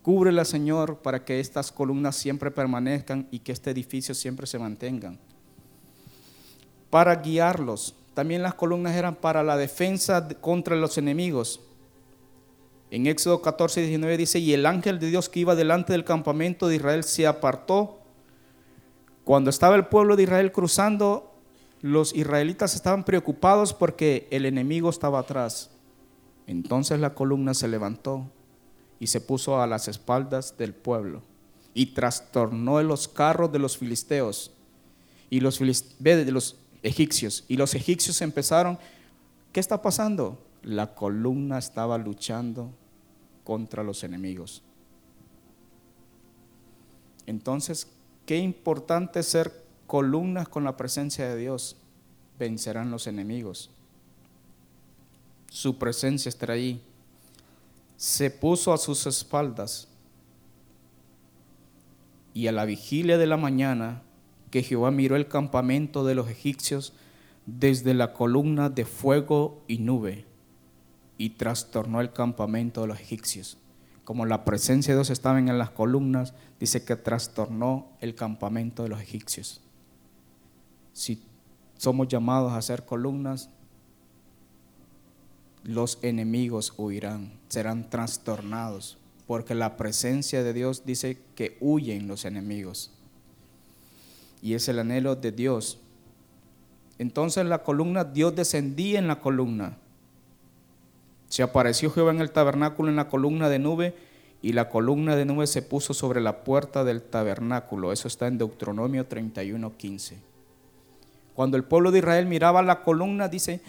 [0.00, 5.14] Cúbrelas, Señor, para que estas columnas siempre permanezcan y que este edificio siempre se mantenga.
[6.88, 11.60] Para guiarlos, también las columnas eran para la defensa contra los enemigos.
[12.90, 16.66] En Éxodo 14, 19 dice, y el ángel de Dios que iba delante del campamento
[16.66, 18.00] de Israel se apartó.
[19.22, 21.32] Cuando estaba el pueblo de Israel cruzando,
[21.80, 25.70] los israelitas estaban preocupados porque el enemigo estaba atrás.
[26.48, 28.28] Entonces la columna se levantó
[28.98, 31.22] y se puso a las espaldas del pueblo
[31.72, 34.50] y trastornó los carros de los filisteos.
[35.30, 37.44] Y los, los egipcios.
[37.48, 38.78] Y los egipcios empezaron,
[39.52, 40.44] ¿qué está pasando?
[40.62, 42.70] La columna estaba luchando
[43.44, 44.62] contra los enemigos.
[47.26, 47.88] Entonces,
[48.26, 51.76] qué importante ser columnas con la presencia de Dios.
[52.38, 53.70] Vencerán los enemigos.
[55.50, 56.82] Su presencia estará ahí.
[57.96, 59.88] Se puso a sus espaldas
[62.32, 64.02] y a la vigilia de la mañana
[64.48, 66.92] que Jehová miró el campamento de los egipcios
[67.46, 70.26] desde la columna de fuego y nube
[71.16, 73.58] y trastornó el campamento de los egipcios.
[74.04, 78.88] Como la presencia de Dios estaba en las columnas, dice que trastornó el campamento de
[78.88, 79.60] los egipcios.
[80.92, 81.22] Si
[81.76, 83.50] somos llamados a hacer columnas,
[85.62, 92.97] los enemigos huirán, serán trastornados, porque la presencia de Dios dice que huyen los enemigos.
[94.42, 95.78] Y es el anhelo de Dios.
[96.98, 99.78] Entonces la columna, Dios descendía en la columna.
[101.28, 103.94] Se apareció Jehová en el tabernáculo en la columna de nube
[104.40, 107.92] y la columna de nube se puso sobre la puerta del tabernáculo.
[107.92, 110.16] Eso está en Deuteronomio 31:15.
[111.34, 113.60] Cuando el pueblo de Israel miraba la columna, dice,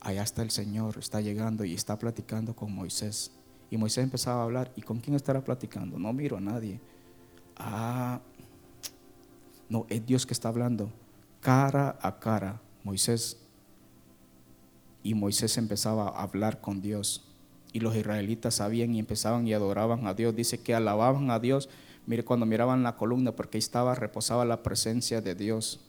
[0.00, 3.32] allá está el Señor, está llegando y está platicando con Moisés.
[3.70, 5.98] Y Moisés empezaba a hablar, ¿y con quién estará platicando?
[5.98, 6.80] No miro a nadie.
[7.56, 8.20] Ah,
[9.68, 10.90] no, es Dios que está hablando,
[11.40, 12.60] cara a cara.
[12.84, 13.38] Moisés
[15.02, 17.24] y Moisés empezaba a hablar con Dios.
[17.72, 20.34] Y los israelitas sabían y empezaban y adoraban a Dios.
[20.34, 21.68] Dice que alababan a Dios.
[22.06, 25.80] Mire, cuando miraban la columna, porque ahí estaba, reposaba la presencia de Dios.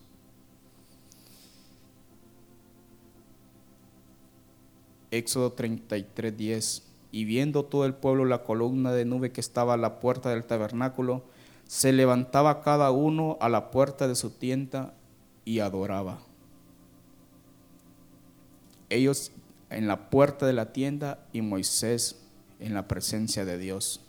[5.12, 6.84] Éxodo 33, 10.
[7.12, 10.44] Y viendo todo el pueblo la columna de nube que estaba a la puerta del
[10.44, 11.24] tabernáculo,
[11.68, 14.94] se levantaba cada uno a la puerta de su tienda
[15.46, 16.20] y adoraba.
[18.90, 19.32] Ellos
[19.70, 22.22] en la puerta de la tienda y Moisés
[22.60, 24.02] en la presencia de Dios.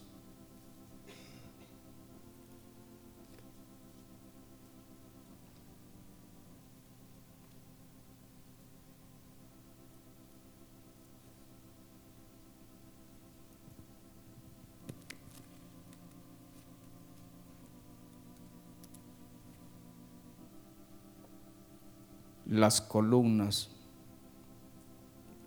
[22.58, 23.70] Las columnas.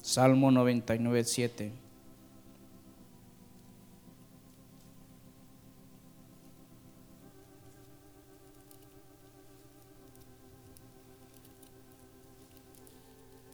[0.02, 1.72] Salmo 99, 7.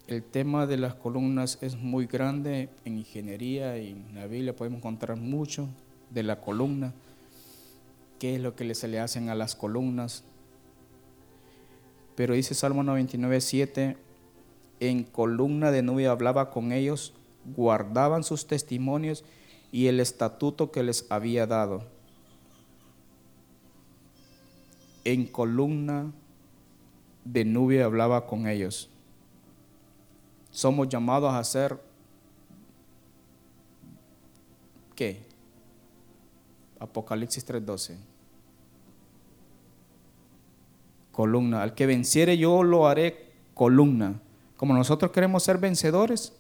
[0.08, 4.78] El tema de las columnas es muy grande en ingeniería y en la Biblia podemos
[4.78, 5.68] encontrar mucho
[6.12, 6.94] de la columna,
[8.18, 10.24] qué es lo que se le hacen a las columnas,
[12.18, 13.96] pero dice Salmo 99, 7,
[14.80, 17.14] en columna de nube hablaba con ellos,
[17.56, 19.24] guardaban sus testimonios
[19.72, 21.84] y el estatuto que les había dado.
[25.04, 26.12] En columna
[27.24, 28.90] de nube hablaba con ellos.
[30.50, 31.80] Somos llamados a hacer
[34.96, 35.22] ¿qué?
[36.80, 38.17] Apocalipsis 3:12
[41.18, 41.64] columna.
[41.64, 44.22] Al que venciere yo lo haré columna.
[44.56, 46.32] Como nosotros queremos ser vencedores,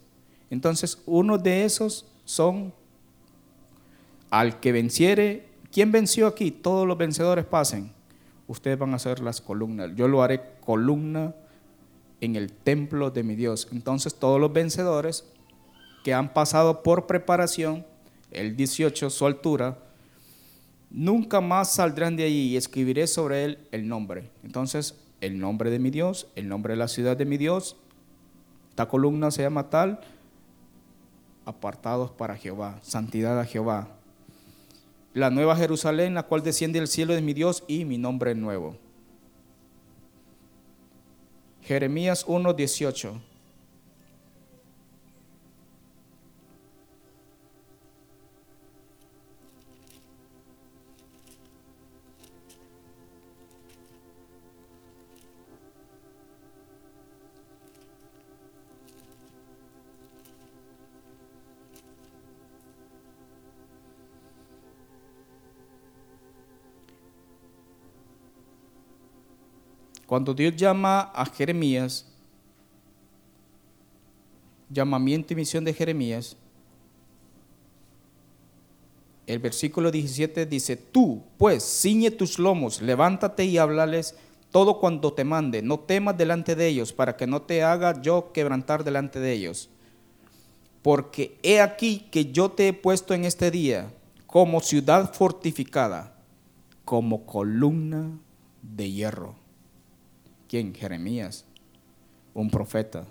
[0.51, 2.71] entonces uno de esos son
[4.29, 5.47] al que venciere.
[5.71, 6.51] ¿Quién venció aquí?
[6.51, 7.91] Todos los vencedores pasen.
[8.47, 9.95] Ustedes van a ser las columnas.
[9.95, 11.33] Yo lo haré columna
[12.21, 13.69] en el templo de mi Dios.
[13.71, 15.25] Entonces todos los vencedores
[16.03, 17.83] que han pasado por preparación,
[18.29, 19.79] el 18, su altura,
[20.89, 24.29] nunca más saldrán de allí y escribiré sobre él el nombre.
[24.43, 27.75] Entonces, el nombre de mi Dios, el nombre de la ciudad de mi Dios,
[28.69, 29.99] esta columna se llama tal,
[31.45, 33.87] apartados para Jehová, santidad a Jehová.
[35.13, 38.77] La nueva Jerusalén, la cual desciende del cielo de mi Dios y mi nombre nuevo.
[41.63, 43.19] Jeremías 1:18.
[70.07, 72.05] Cuando Dios llama a Jeremías,
[74.69, 76.37] llamamiento y misión de Jeremías,
[79.27, 84.15] el versículo 17 dice, tú pues ciñe tus lomos, levántate y háblales
[84.49, 88.31] todo cuando te mande, no temas delante de ellos, para que no te haga yo
[88.31, 89.69] quebrantar delante de ellos.
[90.81, 93.91] Porque he aquí que yo te he puesto en este día
[94.25, 96.15] como ciudad fortificada,
[96.85, 98.17] como columna
[98.61, 99.46] de hierro.
[100.47, 100.73] ¿Quién?
[100.73, 101.45] Jeremías,
[102.33, 103.05] un profeta,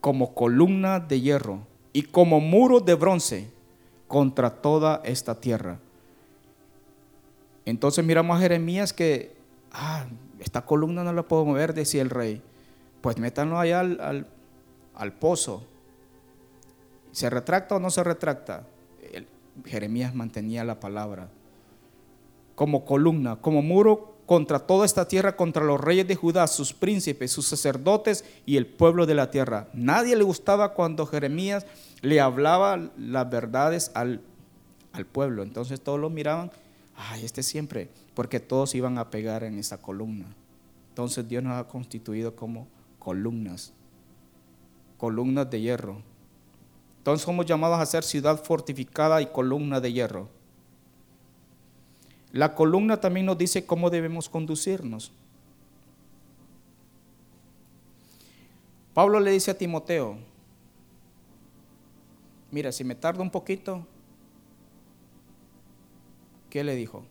[0.00, 3.50] como columna de hierro y como muro de bronce
[4.06, 5.78] contra toda esta tierra.
[7.64, 9.34] Entonces miramos a Jeremías que,
[9.72, 10.06] ah,
[10.38, 12.40] esta columna no la puedo mover, decía el rey.
[13.00, 14.26] Pues métanlo allá al,
[14.94, 15.64] al, pozo.
[17.10, 18.66] ¿Se retracta o no se retracta?
[19.64, 21.28] Jeremías mantenía la palabra.
[22.54, 27.30] Como columna, como muro contra toda esta tierra, contra los reyes de Judá, sus príncipes,
[27.30, 29.68] sus sacerdotes y el pueblo de la tierra.
[29.72, 31.64] Nadie le gustaba cuando Jeremías
[32.02, 34.20] le hablaba las verdades al,
[34.92, 35.44] al pueblo.
[35.44, 36.50] Entonces todos lo miraban,
[36.96, 40.26] ay, este siempre, porque todos iban a pegar en esa columna.
[40.88, 42.66] Entonces Dios nos ha constituido como
[42.98, 43.72] columnas,
[44.98, 46.02] columnas de hierro.
[46.98, 50.35] Entonces somos llamados a ser ciudad fortificada y columna de hierro.
[52.32, 55.12] La columna también nos dice cómo debemos conducirnos.
[58.94, 60.16] Pablo le dice a Timoteo,
[62.50, 63.86] mira, si me tardo un poquito,
[66.48, 67.04] ¿qué le dijo?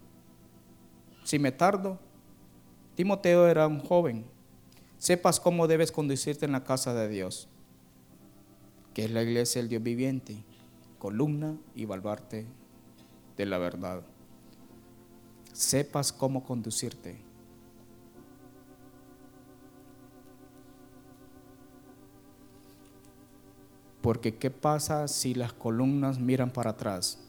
[1.23, 1.99] Si me tardo,
[2.95, 4.25] Timoteo era un joven,
[4.97, 7.47] sepas cómo debes conducirte en la casa de Dios,
[8.93, 10.43] que es la iglesia del Dios viviente,
[10.97, 12.47] columna y baluarte
[13.37, 14.03] de la verdad
[15.55, 17.17] sepas cómo conducirte.
[24.01, 27.19] Porque ¿qué pasa si las columnas miran para atrás?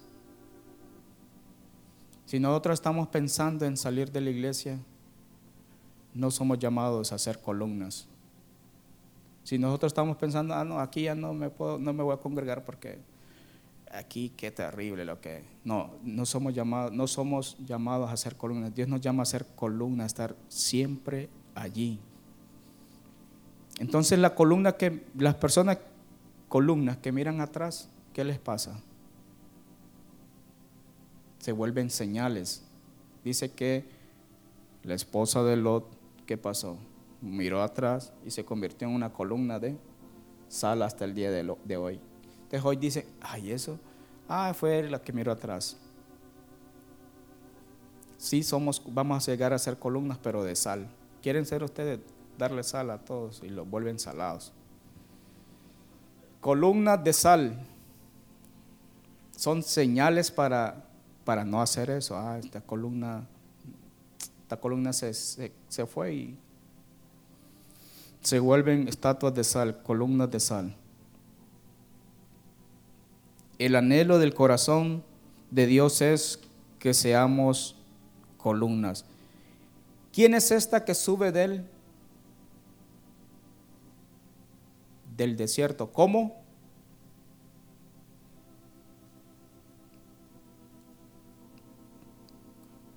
[2.27, 4.79] Si nosotros estamos pensando en salir de la iglesia,
[6.13, 8.09] no somos llamados a ser columnas.
[9.45, 12.19] Si nosotros estamos pensando, ah, no, aquí ya no me, puedo, no me voy a
[12.19, 12.99] congregar porque
[13.93, 18.75] aquí qué terrible lo que no no somos llamados no somos llamados a ser columnas.
[18.75, 21.99] Dios nos llama a ser columna a estar siempre allí.
[23.79, 25.79] Entonces la columna que las personas
[26.49, 28.81] columnas que miran atrás qué les pasa
[31.39, 32.65] se vuelven señales.
[33.25, 33.85] Dice que
[34.83, 35.87] la esposa de Lot
[36.27, 36.79] qué pasó
[37.21, 39.77] miró atrás y se convirtió en una columna de
[40.49, 42.01] sal hasta el día de, de hoy
[42.63, 43.79] hoy dice, ay, eso,
[44.29, 45.77] ah, fue la que miró atrás.
[48.19, 50.89] Sí, somos, vamos a llegar a ser columnas, pero de sal.
[51.23, 52.01] ¿Quieren ser ustedes
[52.39, 54.53] darle sal a todos y los vuelven salados?
[56.41, 57.67] Columnas de sal
[59.37, 60.87] son señales para,
[61.25, 62.17] para no hacer eso.
[62.17, 63.27] Ah, esta columna,
[64.43, 66.39] esta columna se, se fue y
[68.21, 70.77] se vuelven estatuas de sal, columnas de sal
[73.59, 75.03] el anhelo del corazón
[75.51, 76.41] de Dios es
[76.79, 77.77] que seamos
[78.37, 79.05] columnas.
[80.13, 81.67] ¿Quién es esta que sube del,
[85.17, 85.91] del desierto?
[85.93, 86.43] ¿Cómo?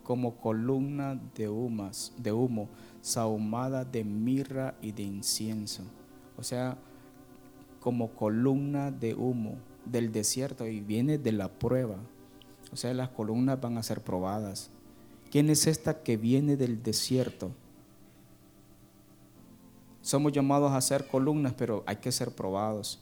[0.04, 2.68] Como columna de, humas, de humo,
[3.02, 5.84] sahumada de mirra y de incienso.
[6.38, 6.78] O sea,
[7.80, 11.98] como columna de humo del desierto y viene de la prueba.
[12.72, 14.70] O sea, las columnas van a ser probadas.
[15.32, 17.52] ¿Quién es esta que viene del desierto?
[20.02, 23.00] Somos llamados a ser columnas, pero hay que ser probados.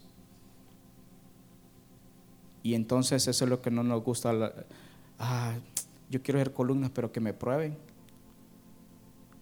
[2.63, 4.53] Y entonces eso es lo que no nos gusta.
[5.19, 5.55] Ah,
[6.09, 7.77] yo quiero ser columnas, pero que me prueben.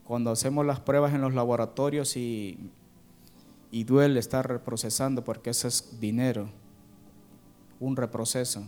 [0.04, 2.70] Cuando hacemos las pruebas en los laboratorios y,
[3.72, 6.50] y duele estar reprocesando porque eso es dinero
[7.80, 8.64] un reproceso.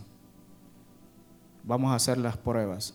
[1.64, 2.94] Vamos a hacer las pruebas.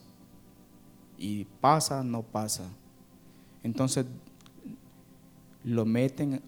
[1.18, 2.64] Y pasa, no pasa.
[3.62, 4.06] Entonces
[5.64, 6.42] lo meten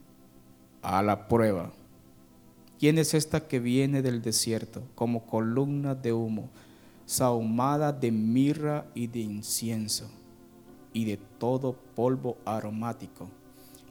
[0.82, 1.72] a la prueba.
[2.80, 6.49] ¿Quién es esta que viene del desierto como columna de humo,
[7.05, 10.09] sahumada de mirra y de incienso
[10.91, 13.30] y de todo polvo aromático?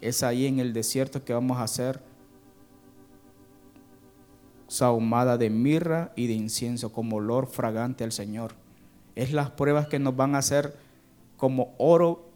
[0.00, 2.02] Es ahí en el desierto que vamos a hacer
[4.68, 8.54] sahumada de mirra y de incienso como olor fragante al Señor.
[9.14, 10.76] Es las pruebas que nos van a hacer
[11.36, 12.28] como oro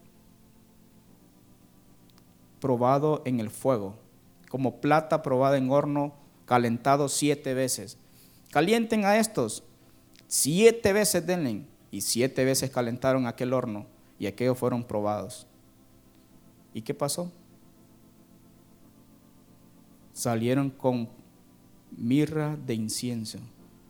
[2.60, 3.96] probado en el fuego,
[4.48, 6.14] como plata probada en horno
[6.44, 7.98] calentado siete veces.
[8.50, 9.62] Calienten a estos,
[10.26, 13.86] siete veces denle, y siete veces calentaron aquel horno,
[14.18, 15.46] y aquellos fueron probados.
[16.74, 17.30] ¿Y qué pasó?
[20.12, 21.08] Salieron con
[21.98, 23.38] mirra de incienso.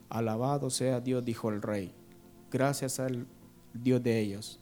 [0.09, 1.93] Alabado sea Dios, dijo el rey.
[2.51, 3.27] Gracias al
[3.73, 4.59] Dios de ellos.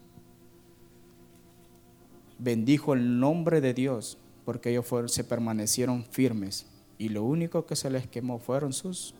[2.38, 6.66] Bendijo el nombre de Dios porque ellos se permanecieron firmes
[6.98, 9.14] y lo único que se les quemó fueron sus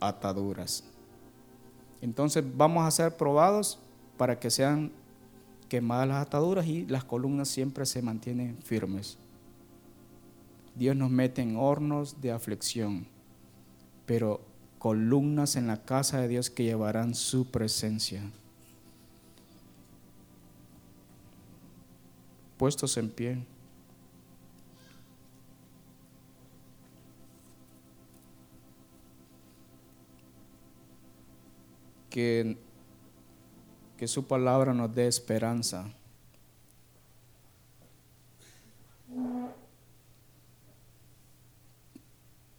[0.00, 0.84] ataduras.
[2.00, 3.78] Entonces vamos a ser probados
[4.16, 4.92] para que sean
[5.68, 9.18] quemadas las ataduras y las columnas siempre se mantienen firmes.
[10.74, 13.06] Dios nos mete en hornos de aflicción,
[14.06, 14.40] pero
[14.78, 18.22] columnas en la casa de Dios que llevarán su presencia.
[22.60, 23.38] puestos en pie.
[32.10, 32.58] Que,
[33.96, 35.90] que su palabra nos dé esperanza.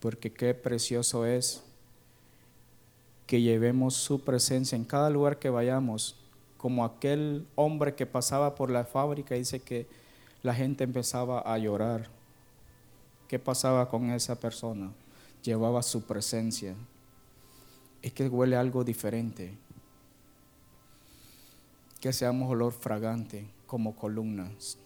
[0.02, 1.64] Porque qué precioso es
[3.28, 6.18] que llevemos su presencia en cada lugar que vayamos,
[6.58, 9.88] como aquel hombre que pasaba por la fábrica y dice que
[10.44, 12.10] la gente empezaba a llorar.
[13.28, 14.92] ¿Qué pasaba con esa persona?
[15.44, 16.76] Llevaba su presencia.
[18.02, 19.54] Es que huele algo diferente.
[22.02, 24.78] Que seamos olor fragante como columnas.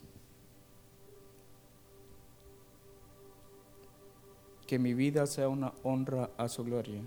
[4.66, 7.02] Que mi vida sea una honra a su gloria.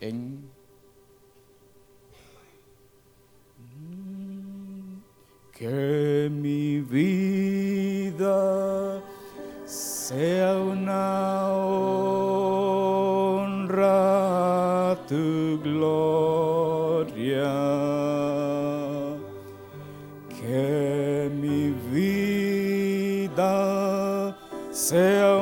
[0.00, 0.48] En
[5.52, 9.02] que mi vida
[9.64, 12.50] sea una honra
[14.90, 17.54] a tu gloria.
[20.28, 24.36] Que mi vida
[24.72, 25.33] sea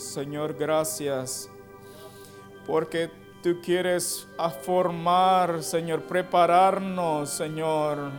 [0.00, 1.48] Señor, gracias
[2.66, 3.10] porque
[3.42, 4.26] tú quieres
[4.62, 8.10] formar, Señor, prepararnos, Señor,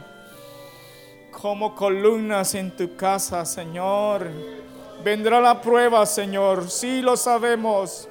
[1.32, 4.28] como columnas en tu casa, Señor.
[5.04, 8.09] Vendrá la prueba, Señor, sí lo sabemos.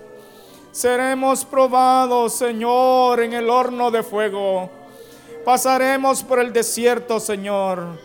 [0.71, 4.71] Seremos probados, Señor, en el horno de fuego.
[5.45, 7.99] Pasaremos por el desierto, Señor.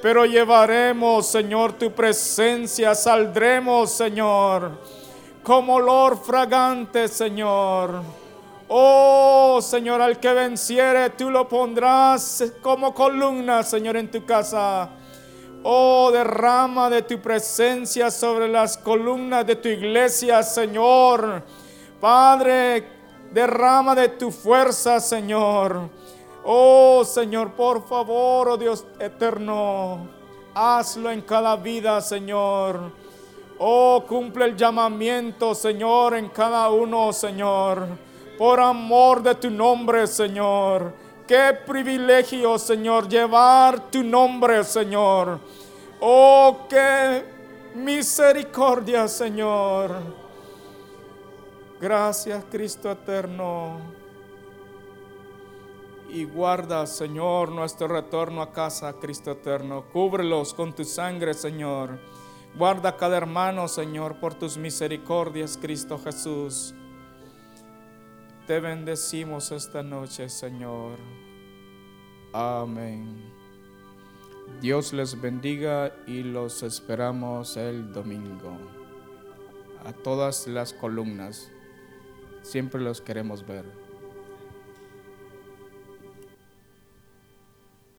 [0.00, 2.94] Pero llevaremos, Señor, tu presencia.
[2.94, 4.70] Saldremos, Señor,
[5.42, 8.02] como olor fragante, Señor.
[8.68, 14.88] Oh, Señor, al que venciere, tú lo pondrás como columna, Señor, en tu casa.
[15.62, 21.42] Oh, derrama de tu presencia sobre las columnas de tu iglesia, Señor.
[22.04, 22.86] Padre,
[23.32, 25.88] derrama de tu fuerza, Señor.
[26.44, 30.06] Oh, Señor, por favor, oh Dios eterno,
[30.54, 32.92] hazlo en cada vida, Señor.
[33.58, 37.86] Oh, cumple el llamamiento, Señor, en cada uno, Señor.
[38.36, 40.92] Por amor de tu nombre, Señor.
[41.26, 45.38] Qué privilegio, Señor, llevar tu nombre, Señor.
[46.00, 47.24] Oh, qué
[47.74, 50.23] misericordia, Señor.
[51.84, 53.78] Gracias, Cristo eterno.
[56.08, 59.84] Y guarda, Señor, nuestro retorno a casa, Cristo eterno.
[59.92, 61.98] Cúbrelos con tu sangre, Señor.
[62.56, 66.74] Guarda a cada hermano, Señor, por tus misericordias, Cristo Jesús.
[68.46, 70.96] Te bendecimos esta noche, Señor.
[72.32, 73.30] Amén.
[74.62, 78.56] Dios les bendiga y los esperamos el domingo.
[79.84, 81.50] A todas las columnas,
[82.44, 83.64] siempre los queremos ver.